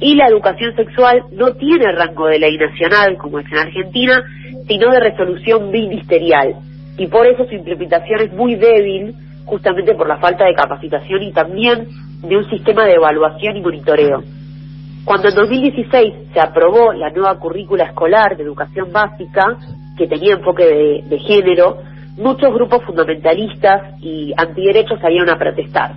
y 0.00 0.14
la 0.14 0.26
educación 0.26 0.74
sexual 0.74 1.24
no 1.32 1.54
tiene 1.54 1.90
rango 1.92 2.26
de 2.26 2.38
ley 2.38 2.56
nacional, 2.58 3.16
como 3.16 3.38
es 3.38 3.46
en 3.50 3.58
Argentina, 3.58 4.22
sino 4.66 4.90
de 4.90 5.00
resolución 5.00 5.70
ministerial. 5.70 6.56
Y 6.98 7.06
por 7.08 7.26
eso 7.26 7.44
su 7.46 7.54
implementación 7.54 8.20
es 8.20 8.32
muy 8.32 8.54
débil, 8.54 9.14
justamente 9.44 9.94
por 9.94 10.08
la 10.08 10.18
falta 10.18 10.44
de 10.44 10.54
capacitación 10.54 11.22
y 11.22 11.32
también 11.32 11.88
de 12.22 12.36
un 12.36 12.48
sistema 12.50 12.84
de 12.84 12.94
evaluación 12.94 13.56
y 13.56 13.60
monitoreo. 13.60 14.22
Cuando 15.04 15.28
en 15.28 15.34
2016 15.36 16.14
se 16.32 16.40
aprobó 16.40 16.92
la 16.92 17.10
nueva 17.10 17.38
currícula 17.38 17.84
escolar 17.84 18.36
de 18.36 18.42
educación 18.42 18.90
básica, 18.92 19.56
que 19.96 20.08
tenía 20.08 20.34
enfoque 20.34 20.64
de, 20.64 21.18
género, 21.20 21.78
muchos 22.16 22.52
grupos 22.52 22.82
fundamentalistas 22.84 23.94
y 24.00 24.32
antiderechos 24.36 25.00
salieron 25.00 25.30
a 25.30 25.38
protestar. 25.38 25.92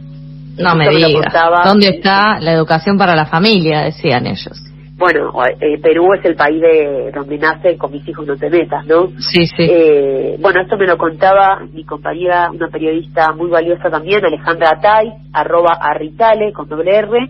No 0.57 0.75
me 0.75 0.89
digas. 0.89 1.33
¿Dónde 1.65 1.87
está 1.87 2.39
la 2.39 2.51
educación 2.51 2.97
para 2.97 3.15
la 3.15 3.25
familia? 3.25 3.81
Decían 3.81 4.27
ellos. 4.27 4.68
Bueno, 4.99 5.31
eh, 5.61 5.79
Perú 5.81 6.13
es 6.13 6.25
el 6.25 6.35
país 6.35 6.59
de 6.59 7.11
donde 7.15 7.37
nace 7.37 7.77
con 7.77 7.89
mis 7.89 8.05
hijos 8.05 8.27
no 8.27 8.35
te 8.35 8.49
metas, 8.49 8.85
¿no? 8.85 9.07
Sí, 9.17 9.45
sí. 9.45 9.65
Eh, 9.69 10.35
bueno, 10.41 10.61
esto 10.61 10.77
me 10.77 10.85
lo 10.85 10.97
contaba 10.97 11.61
mi 11.71 11.85
compañera, 11.85 12.51
una 12.51 12.67
periodista 12.67 13.31
muy 13.31 13.49
valiosa 13.49 13.89
también, 13.89 14.25
Alejandra 14.25 14.71
Atay, 14.71 15.09
arroba 15.31 15.77
arritale, 15.79 16.51
con 16.51 16.67
doble 16.67 16.97
R. 16.97 17.29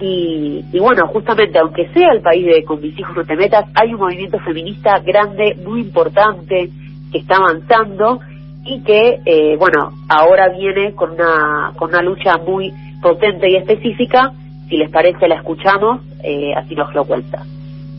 Y, 0.00 0.64
y 0.72 0.78
bueno, 0.80 1.06
justamente, 1.06 1.60
aunque 1.60 1.88
sea 1.92 2.10
el 2.12 2.20
país 2.20 2.44
de 2.44 2.64
con 2.64 2.80
mis 2.80 2.98
hijos 2.98 3.16
no 3.16 3.24
te 3.24 3.36
metas, 3.36 3.66
hay 3.80 3.94
un 3.94 4.00
movimiento 4.00 4.40
feminista 4.40 4.98
grande, 4.98 5.56
muy 5.64 5.82
importante, 5.82 6.68
que 7.12 7.18
está 7.18 7.36
avanzando 7.36 8.18
y 8.64 8.82
que, 8.82 9.20
eh, 9.24 9.56
bueno, 9.56 9.92
ahora 10.08 10.48
viene 10.48 10.94
con 10.94 11.12
una, 11.12 11.72
con 11.76 11.90
una 11.90 12.02
lucha 12.02 12.38
muy 12.38 12.72
potente 13.00 13.48
y 13.48 13.56
específica. 13.56 14.32
Si 14.68 14.76
les 14.76 14.90
parece, 14.90 15.28
la 15.28 15.36
escuchamos, 15.36 16.02
eh, 16.22 16.52
así 16.54 16.74
nos 16.74 16.94
lo 16.94 17.04
cuenta. 17.04 17.44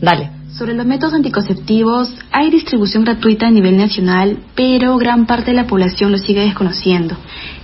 Dale. 0.00 0.30
Sobre 0.50 0.74
los 0.74 0.84
métodos 0.84 1.14
anticonceptivos, 1.14 2.12
hay 2.32 2.50
distribución 2.50 3.04
gratuita 3.04 3.46
a 3.46 3.50
nivel 3.50 3.76
nacional, 3.76 4.38
pero 4.56 4.96
gran 4.96 5.24
parte 5.26 5.52
de 5.52 5.56
la 5.56 5.66
población 5.66 6.10
lo 6.10 6.18
sigue 6.18 6.40
desconociendo. 6.40 7.16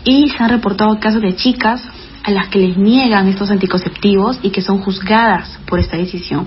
Y 0.04 0.28
se 0.28 0.42
han 0.42 0.50
reportado 0.50 0.98
casos 1.00 1.20
de 1.20 1.34
chicas 1.34 1.82
a 2.22 2.30
las 2.30 2.48
que 2.48 2.60
les 2.60 2.76
niegan 2.76 3.28
estos 3.28 3.50
anticonceptivos 3.50 4.38
y 4.42 4.50
que 4.50 4.62
son 4.62 4.78
juzgadas 4.78 5.58
por 5.66 5.80
esta 5.80 5.96
decisión. 5.96 6.46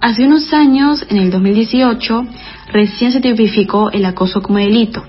Hace 0.00 0.26
unos 0.26 0.52
años, 0.52 1.04
en 1.08 1.16
el 1.16 1.30
2018, 1.30 2.26
recién 2.72 3.12
se 3.12 3.20
tipificó 3.20 3.90
el 3.90 4.04
acoso 4.04 4.42
como 4.42 4.58
delito. 4.58 5.04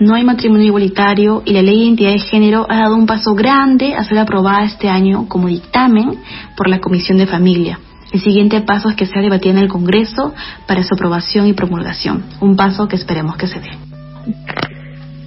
No 0.00 0.14
hay 0.14 0.24
matrimonio 0.24 0.66
igualitario 0.66 1.42
y 1.44 1.52
la 1.52 1.62
ley 1.62 1.78
de 1.78 1.84
identidad 1.84 2.12
de 2.12 2.18
género 2.18 2.66
ha 2.68 2.76
dado 2.76 2.94
un 2.94 3.06
paso 3.06 3.34
grande 3.34 3.94
a 3.94 4.04
ser 4.04 4.18
aprobada 4.18 4.64
este 4.64 4.88
año 4.88 5.28
como 5.28 5.48
dictamen 5.48 6.20
por 6.56 6.68
la 6.68 6.78
Comisión 6.80 7.18
de 7.18 7.26
Familia. 7.26 7.80
El 8.12 8.20
siguiente 8.20 8.60
paso 8.60 8.88
es 8.88 8.96
que 8.96 9.06
sea 9.06 9.20
debatida 9.20 9.52
en 9.52 9.58
el 9.58 9.68
Congreso 9.68 10.34
para 10.66 10.82
su 10.82 10.94
aprobación 10.94 11.46
y 11.46 11.52
promulgación. 11.52 12.24
Un 12.40 12.56
paso 12.56 12.88
que 12.88 12.96
esperemos 12.96 13.36
que 13.36 13.46
se 13.48 13.60
dé. 13.60 13.70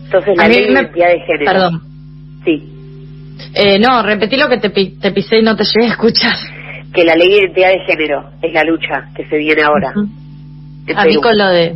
Entonces, 0.06 0.38
la 0.38 0.48
ley 0.48 0.66
de 0.66 0.72
identidad 0.72 1.08
de 1.10 1.20
género. 1.20 1.46
Perdón. 1.46 1.82
Sí. 2.46 2.70
Eh, 3.54 3.80
no, 3.80 4.02
repetí 4.04 4.38
lo 4.38 4.50
que 4.50 4.58
te, 4.58 4.70
te 4.70 5.12
pisé 5.12 5.40
y 5.40 5.44
no 5.44 5.56
te 5.56 5.64
llegué 5.64 5.88
a 5.88 5.92
escuchar 5.92 6.36
que 6.94 7.04
la 7.06 7.16
ley 7.16 7.30
de 7.30 7.38
identidad 7.38 7.70
de 7.70 7.80
género 7.86 8.30
es 8.42 8.54
la 8.54 8.64
lucha 8.64 9.10
que 9.16 9.26
se 9.28 9.38
viene 9.38 9.62
ahora. 9.62 9.94
A 10.96 11.06
mí 11.06 11.16
con 11.16 11.38
lo 11.38 11.48
de 11.50 11.76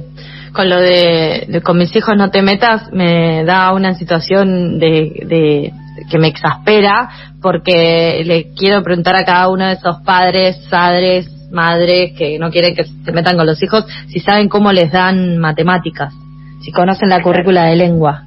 con 0.55 0.69
lo 0.69 0.79
de, 0.79 1.61
con 1.63 1.77
mis 1.77 1.95
hijos 1.95 2.15
no 2.17 2.31
te 2.31 2.41
metas 2.41 2.91
me 2.91 3.43
da 3.43 3.73
una 3.73 3.93
situación 3.93 4.79
de, 4.79 5.23
de 5.25 5.73
que 6.09 6.17
me 6.17 6.27
exaspera 6.27 7.09
porque 7.41 8.23
le 8.25 8.53
quiero 8.55 8.81
preguntar 8.81 9.15
a 9.15 9.25
cada 9.25 9.49
uno 9.49 9.67
de 9.67 9.73
esos 9.73 9.97
padres, 10.01 10.57
padres, 10.69 11.29
madres 11.51 12.13
que 12.17 12.39
no 12.39 12.49
quieren 12.49 12.75
que 12.75 12.85
se 12.85 13.11
metan 13.11 13.37
con 13.37 13.45
los 13.45 13.61
hijos 13.61 13.85
si 14.07 14.19
saben 14.19 14.49
cómo 14.49 14.71
les 14.71 14.91
dan 14.91 15.37
matemáticas, 15.37 16.13
si 16.61 16.71
conocen 16.71 17.09
la 17.09 17.21
currícula 17.21 17.65
de 17.65 17.75
lengua. 17.75 18.23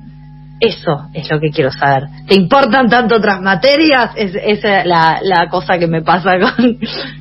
Eso 0.61 1.09
es 1.15 1.31
lo 1.31 1.39
que 1.39 1.51
quiero 1.51 1.71
saber. 1.71 2.05
¿Te 2.27 2.35
importan 2.35 2.89
tanto 2.89 3.17
otras 3.17 3.41
materias? 3.41 4.11
Es, 4.17 4.35
esa 4.35 4.81
es 4.81 4.87
la, 4.87 5.21
la 5.23 5.49
cosa 5.49 5.79
que 5.79 5.87
me 5.87 6.03
pasa 6.03 6.37
con, 6.41 6.79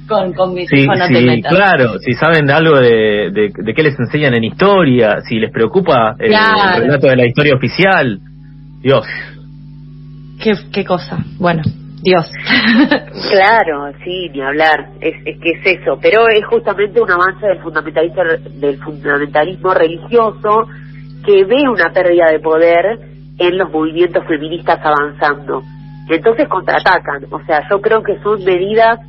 con, 0.08 0.34
con 0.34 0.54
mis 0.56 0.68
sí, 0.70 0.88
sí, 1.08 1.42
Claro, 1.44 2.00
si 2.00 2.14
saben 2.14 2.50
algo 2.50 2.80
de, 2.80 3.30
de, 3.32 3.74
qué 3.76 3.84
les 3.84 3.98
enseñan 4.00 4.34
en 4.34 4.44
historia, 4.44 5.22
si 5.22 5.40
les 5.40 5.52
preocupa 5.52 6.16
el, 6.18 6.30
relato 6.32 7.08
de 7.08 7.16
la 7.16 7.28
historia 7.28 7.56
oficial. 7.56 8.20
Dios. 8.82 9.06
¿Qué, 10.42 10.54
qué 10.72 10.84
cosa? 10.84 11.18
Bueno, 11.38 11.62
Dios. 12.02 12.28
claro, 13.32 13.94
sí, 14.04 14.30
ni 14.34 14.42
hablar. 14.42 14.94
Es, 15.00 15.14
es 15.26 15.40
que 15.40 15.52
es 15.52 15.80
eso. 15.80 16.00
Pero 16.02 16.28
es 16.28 16.44
justamente 16.46 17.00
un 17.00 17.12
avance 17.12 17.46
del 17.46 17.60
fundamentalismo, 17.60 18.24
del 18.56 18.78
fundamentalismo 18.80 19.74
religioso 19.76 20.68
que 21.24 21.44
ve 21.44 21.70
una 21.70 21.92
pérdida 21.92 22.32
de 22.32 22.40
poder 22.40 23.17
en 23.38 23.58
los 23.58 23.70
movimientos 23.72 24.26
feministas 24.26 24.80
avanzando. 24.84 25.64
Entonces 26.10 26.48
contraatacan, 26.48 27.26
o 27.32 27.44
sea, 27.46 27.68
yo 27.70 27.82
creo 27.82 28.02
que 28.02 28.18
son 28.22 28.44
medidas 28.44 29.00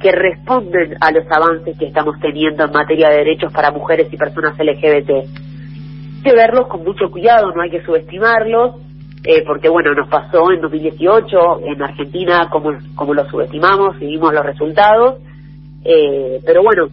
que 0.00 0.12
responden 0.12 0.96
a 1.00 1.10
los 1.10 1.24
avances 1.30 1.76
que 1.78 1.86
estamos 1.86 2.18
teniendo 2.20 2.64
en 2.64 2.72
materia 2.72 3.08
de 3.10 3.18
derechos 3.18 3.52
para 3.52 3.70
mujeres 3.70 4.08
y 4.12 4.16
personas 4.16 4.58
LGBT. 4.58 5.10
Hay 5.10 6.22
que 6.22 6.34
verlos 6.34 6.66
con 6.66 6.82
mucho 6.82 7.10
cuidado, 7.10 7.52
no 7.52 7.62
hay 7.62 7.70
que 7.70 7.82
subestimarlos, 7.82 8.76
eh, 9.24 9.42
porque 9.46 9.68
bueno, 9.68 9.94
nos 9.94 10.08
pasó 10.08 10.52
en 10.52 10.60
2018 10.60 11.60
en 11.64 11.82
Argentina 11.82 12.48
como, 12.50 12.72
como 12.94 13.14
lo 13.14 13.28
subestimamos 13.28 13.96
y 14.00 14.06
vimos 14.06 14.32
los 14.32 14.44
resultados, 14.44 15.18
eh, 15.84 16.40
pero 16.44 16.62
bueno, 16.62 16.88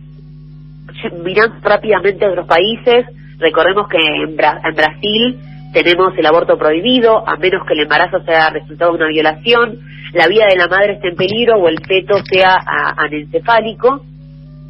mirando 1.23 1.55
rápidamente 1.61 2.27
otros 2.27 2.47
países, 2.47 3.05
recordemos 3.39 3.87
que 3.87 3.97
en, 3.97 4.29
en 4.31 4.75
Brasil 4.75 5.39
tenemos 5.73 6.13
el 6.17 6.25
aborto 6.25 6.57
prohibido, 6.57 7.27
a 7.27 7.35
menos 7.35 7.65
que 7.67 7.73
el 7.73 7.81
embarazo 7.81 8.23
sea 8.23 8.49
resultado 8.51 8.91
de 8.91 8.97
una 8.97 9.07
violación, 9.07 9.79
la 10.13 10.27
vida 10.27 10.45
de 10.47 10.55
la 10.55 10.67
madre 10.67 10.93
esté 10.93 11.09
en 11.09 11.15
peligro 11.15 11.55
o 11.57 11.67
el 11.67 11.79
feto 11.85 12.15
sea 12.31 12.55
anencefálico. 12.97 14.05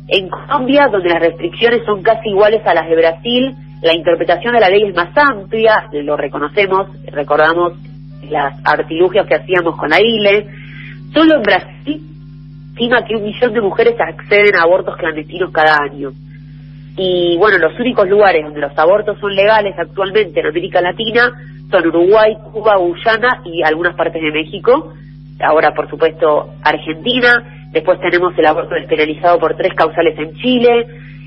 En 0.08 0.30
Colombia, 0.30 0.88
donde 0.92 1.10
las 1.10 1.20
restricciones 1.20 1.84
son 1.86 2.02
casi 2.02 2.30
iguales 2.30 2.62
a 2.66 2.74
las 2.74 2.88
de 2.88 2.96
Brasil, 2.96 3.56
la 3.82 3.94
interpretación 3.94 4.54
de 4.54 4.62
la 4.62 4.70
ley 4.70 4.84
es 4.84 4.96
más 4.96 5.10
amplia, 5.18 5.90
lo 5.92 6.16
reconocemos, 6.16 6.88
recordamos 7.12 7.74
las 8.30 8.56
artilugias 8.64 9.28
que 9.28 9.36
hacíamos 9.36 9.76
con 9.76 9.90
la 9.90 10.00
ILE. 10.00 10.48
Solo 11.14 11.36
en 11.36 11.42
Brasil, 11.42 12.02
estima 12.70 13.04
que 13.06 13.16
un 13.16 13.24
millón 13.24 13.54
de 13.54 13.62
mujeres 13.62 13.96
acceden 14.00 14.56
a 14.56 14.64
abortos 14.64 14.96
clandestinos 14.96 15.52
cada 15.52 15.78
año. 15.84 16.12
Y 16.96 17.38
bueno, 17.38 17.58
los 17.58 17.80
únicos 17.80 18.08
lugares 18.08 18.44
donde 18.44 18.62
los 18.62 18.78
abortos 18.78 19.18
son 19.20 19.36
legales 19.36 19.74
actualmente 19.78 20.40
en 20.40 20.48
América 20.48 20.82
Latina 20.82 21.32
son 21.74 21.88
Uruguay, 21.88 22.38
Cuba, 22.52 22.78
Guyana 22.78 23.42
y 23.46 23.64
algunas 23.64 23.96
partes 23.96 24.22
de 24.22 24.32
México. 24.32 24.94
Ahora, 25.40 25.74
por 25.74 25.90
supuesto, 25.90 26.54
Argentina. 26.64 27.70
Después 27.72 28.00
tenemos 28.00 28.38
el 28.38 28.46
aborto 28.46 28.76
despenalizado 28.76 29.40
por 29.40 29.56
tres 29.56 29.74
causales 29.74 30.16
en 30.20 30.36
Chile, 30.36 30.86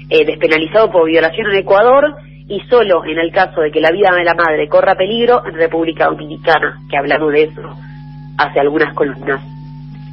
eh, 0.08 0.24
despenalizado 0.24 0.92
por 0.92 1.06
violación 1.06 1.50
en 1.50 1.56
Ecuador 1.58 2.14
y 2.48 2.60
solo 2.70 3.04
en 3.04 3.18
el 3.18 3.32
caso 3.32 3.60
de 3.60 3.72
que 3.72 3.80
la 3.80 3.90
vida 3.90 4.14
de 4.14 4.22
la 4.22 4.34
madre 4.34 4.68
corra 4.68 4.94
peligro 4.94 5.44
en 5.44 5.54
República 5.54 6.06
Dominicana, 6.06 6.78
que 6.88 6.96
hablamos 6.96 7.32
de 7.32 7.42
eso 7.42 7.62
hace 8.38 8.60
algunas 8.60 8.94
columnas. 8.94 9.42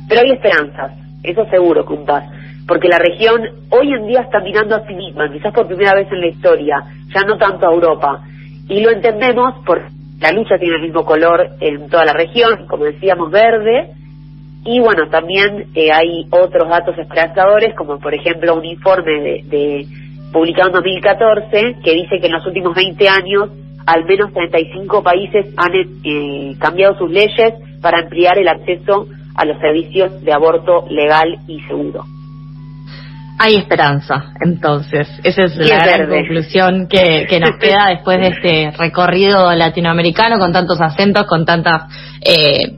Pero 0.10 0.22
hay 0.22 0.32
esperanzas, 0.32 0.94
eso 1.22 1.46
seguro, 1.52 1.86
compas 1.86 2.24
porque 2.67 2.88
la 2.88 2.99
región 2.99 3.41
hoy 3.69 3.93
en 3.93 4.08
día 4.08 4.21
está 4.21 4.39
mirando 4.39 4.76
a 4.76 4.88
sí 4.88 4.93
misma, 4.93 5.32
quizás 5.32 5.54
por 5.54 5.67
primera 5.67 5.93
vez 5.93 6.08
en 6.12 6.21
la 6.21 6.28
historia, 6.28 6.84
ya 7.13 7.21
no 7.23 7.38
tanto 7.38 7.67
a 7.67 7.73
Europa. 7.73 8.21
Y 8.69 8.82
lo 8.82 8.91
entendemos 8.91 9.56
porque 9.65 9.88
la 10.21 10.32
lucha 10.32 10.58
tiene 10.58 10.76
el 10.76 10.84
mismo 10.84 11.04
color 11.04 11.49
en 11.60 11.89
toda 11.89 12.06
la 12.06 12.13
región, 12.13 12.65
como 12.67 12.86
decíamos, 12.86 13.30
verde, 13.32 13.91
Y 14.65 14.80
bueno, 14.80 15.10
también 15.10 15.65
eh, 15.76 15.91
hay 15.91 16.26
otros 16.30 16.69
datos 16.69 16.97
esperanzadores, 16.97 17.76
como 17.76 17.99
por 17.99 18.13
ejemplo 18.13 18.56
un 18.56 18.63
informe 18.63 19.43
de, 19.43 19.86
publicado 20.32 20.69
en 20.69 20.76
2014 20.76 21.76
que 21.84 21.93
dice 21.93 22.19
que 22.21 22.28
en 22.28 22.32
los 22.32 22.45
últimos 22.47 22.73
20 22.73 23.10
años 23.10 23.49
al 23.86 24.06
menos 24.06 24.32
35 24.32 25.04
países 25.04 25.47
han 25.58 25.73
eh, 25.76 26.56
cambiado 26.58 26.97
sus 26.97 27.12
leyes 27.12 27.54
para 27.82 27.99
ampliar 27.99 28.38
el 28.38 28.47
acceso 28.47 29.08
a 29.36 29.43
los 29.43 29.60
servicios 29.60 30.23
de 30.23 30.32
aborto 30.32 30.86
legal 30.89 31.39
y 31.47 31.60
seguro. 31.63 32.06
Hay 33.46 33.56
esperanza, 33.58 34.32
entonces. 34.40 35.06
Esa 35.22 35.44
es 35.44 35.58
la 35.58 35.86
gran 35.86 36.08
conclusión 36.08 36.88
que, 36.88 37.26
que 37.28 37.42
nos 37.42 37.58
queda 37.60 37.88
después 37.90 38.18
de 38.18 38.28
este 38.28 38.78
recorrido 38.78 39.54
latinoamericano 39.54 40.40
con 40.40 40.54
tantos 40.54 40.80
acentos, 40.80 41.26
con 41.26 41.46
tantas, 41.46 41.92
eh, 42.22 42.78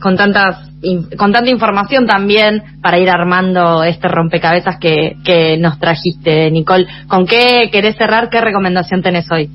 con 0.00 0.16
tantas, 0.16 0.70
con 1.18 1.30
tanta 1.30 1.50
información 1.50 2.06
también 2.06 2.62
para 2.80 2.98
ir 2.98 3.10
armando 3.10 3.84
este 3.84 4.08
rompecabezas 4.08 4.78
que, 4.78 5.16
que 5.26 5.58
nos 5.58 5.78
trajiste, 5.78 6.50
Nicole. 6.50 6.86
¿Con 7.06 7.26
qué 7.26 7.68
querés 7.70 7.94
cerrar? 7.96 8.30
¿Qué 8.30 8.40
recomendación 8.40 9.02
tenés 9.02 9.30
hoy? 9.30 9.50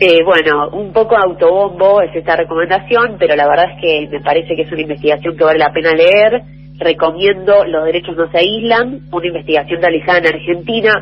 Eh, 0.00 0.24
bueno, 0.24 0.70
un 0.70 0.92
poco 0.92 1.16
autobombo 1.16 2.02
es 2.02 2.10
esta 2.16 2.34
recomendación, 2.34 3.18
pero 3.20 3.36
la 3.36 3.46
verdad 3.46 3.66
es 3.76 3.80
que 3.80 4.08
me 4.10 4.20
parece 4.20 4.56
que 4.56 4.62
es 4.62 4.72
una 4.72 4.82
investigación 4.82 5.36
que 5.36 5.44
vale 5.44 5.60
la 5.60 5.72
pena 5.72 5.92
leer. 5.92 6.59
Recomiendo 6.80 7.62
Los 7.66 7.84
Derechos 7.84 8.16
No 8.16 8.30
Se 8.30 8.38
Aíslan, 8.38 9.00
una 9.12 9.26
investigación 9.26 9.82
realizada 9.82 10.18
en 10.18 10.26
Argentina 10.28 10.92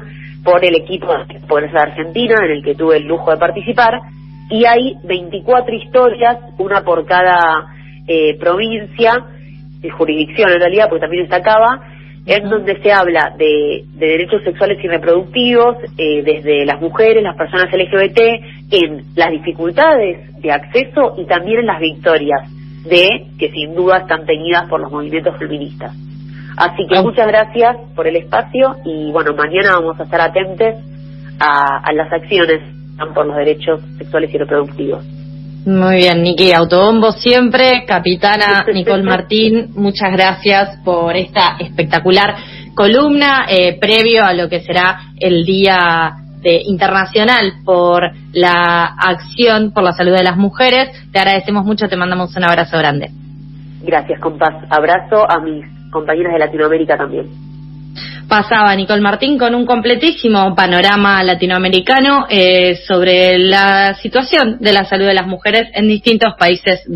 por 0.43 0.64
el 0.64 0.75
equipo 0.75 1.07
de 1.07 1.38
Pobreza 1.47 1.75
de 1.75 1.91
Argentina, 1.93 2.35
en 2.45 2.51
el 2.51 2.64
que 2.64 2.75
tuve 2.75 2.97
el 2.97 3.05
lujo 3.05 3.31
de 3.31 3.37
participar. 3.37 4.01
Y 4.51 4.64
hay 4.64 4.97
24 5.05 5.75
historias, 5.77 6.38
una 6.59 6.83
por 6.83 7.07
cada 7.07 7.67
eh, 8.09 8.37
provincia, 8.41 9.25
de 9.81 9.91
jurisdicción 9.91 10.51
en 10.51 10.59
realidad, 10.59 10.87
porque 10.88 11.03
también 11.03 11.25
está 11.25 11.43
Cava, 11.43 11.81
en 12.27 12.49
donde 12.49 12.83
se 12.83 12.91
habla 12.91 13.33
de, 13.38 13.85
derechos 13.95 14.43
sexuales 14.43 14.83
y 14.83 14.88
reproductivos 14.88 15.77
eh, 15.97 16.23
desde 16.25 16.67
las 16.67 16.81
mujeres, 16.81 17.23
las 17.23 17.37
personas 17.37 17.73
LGBT, 17.73 18.21
en 18.73 19.05
las 19.14 19.31
dificultades 19.31 20.41
de 20.43 20.51
acceso 20.51 21.14
y 21.19 21.25
también 21.27 21.61
en 21.61 21.67
las 21.67 21.79
victorias 21.79 22.58
de 22.85 23.27
que 23.38 23.51
sin 23.51 23.75
duda 23.75 23.99
están 23.99 24.27
tenidas 24.27 24.69
por 24.69 24.81
los 24.81 24.91
movimientos 24.91 25.37
feministas. 25.38 25.95
Así 26.57 26.87
que 26.88 27.01
muchas 27.03 27.27
gracias 27.27 27.77
por 27.95 28.07
el 28.07 28.17
espacio 28.17 28.77
y 28.85 29.12
bueno, 29.12 29.33
mañana 29.35 29.75
vamos 29.75 29.99
a 30.01 30.05
estar 30.05 30.21
atentos 30.21 30.75
a, 31.38 31.79
a 31.79 31.93
las 31.93 32.12
acciones 32.12 32.61
por 33.14 33.27
los 33.27 33.37
derechos 33.37 33.81
sexuales 33.97 34.35
y 34.35 34.38
reproductivos. 34.38 35.05
Muy 35.67 35.97
bien, 35.97 36.23
Niki, 36.23 36.53
autobombo 36.53 37.12
siempre. 37.12 37.85
Capitana 37.87 38.64
Nicole 38.73 39.03
Martín, 39.03 39.71
muchas 39.75 40.11
gracias 40.12 40.79
por 40.85 41.17
esta 41.17 41.57
espectacular 41.59 42.37
columna 42.75 43.47
eh, 43.49 43.77
previo 43.79 44.25
a 44.25 44.33
lo 44.33 44.49
que 44.49 44.61
será 44.61 45.01
el 45.19 45.45
Día 45.45 46.14
de, 46.49 46.63
Internacional 46.65 47.53
por 47.65 48.03
la 48.33 48.85
Acción 48.85 49.73
por 49.73 49.83
la 49.83 49.93
Salud 49.93 50.13
de 50.13 50.23
las 50.23 50.37
Mujeres. 50.37 50.91
Te 51.13 51.19
agradecemos 51.19 51.65
mucho, 51.65 51.89
te 51.89 51.97
mandamos 51.97 52.35
un 52.37 52.45
abrazo 52.45 52.79
grande. 52.79 53.11
Gracias, 53.83 54.21
compás. 54.21 54.55
Abrazo 54.71 55.31
a 55.31 55.41
mis 55.41 55.65
compañeras 55.91 56.33
de 56.33 56.39
Latinoamérica 56.39 56.97
también 56.97 57.49
pasaba 58.29 58.77
Nicole 58.77 59.01
Martín 59.01 59.39
con 59.39 59.55
un 59.55 59.65
completísimo 59.65 60.55
panorama 60.55 61.23
latinoamericano 61.25 62.27
eh, 62.29 62.77
sobre 62.87 63.39
la 63.39 63.95
situación 63.95 64.59
de 64.61 64.73
la 64.73 64.85
salud 64.85 65.07
de 65.07 65.15
las 65.15 65.27
mujeres 65.27 65.69
en 65.73 65.89
distintos 65.89 66.35
países 66.39 66.89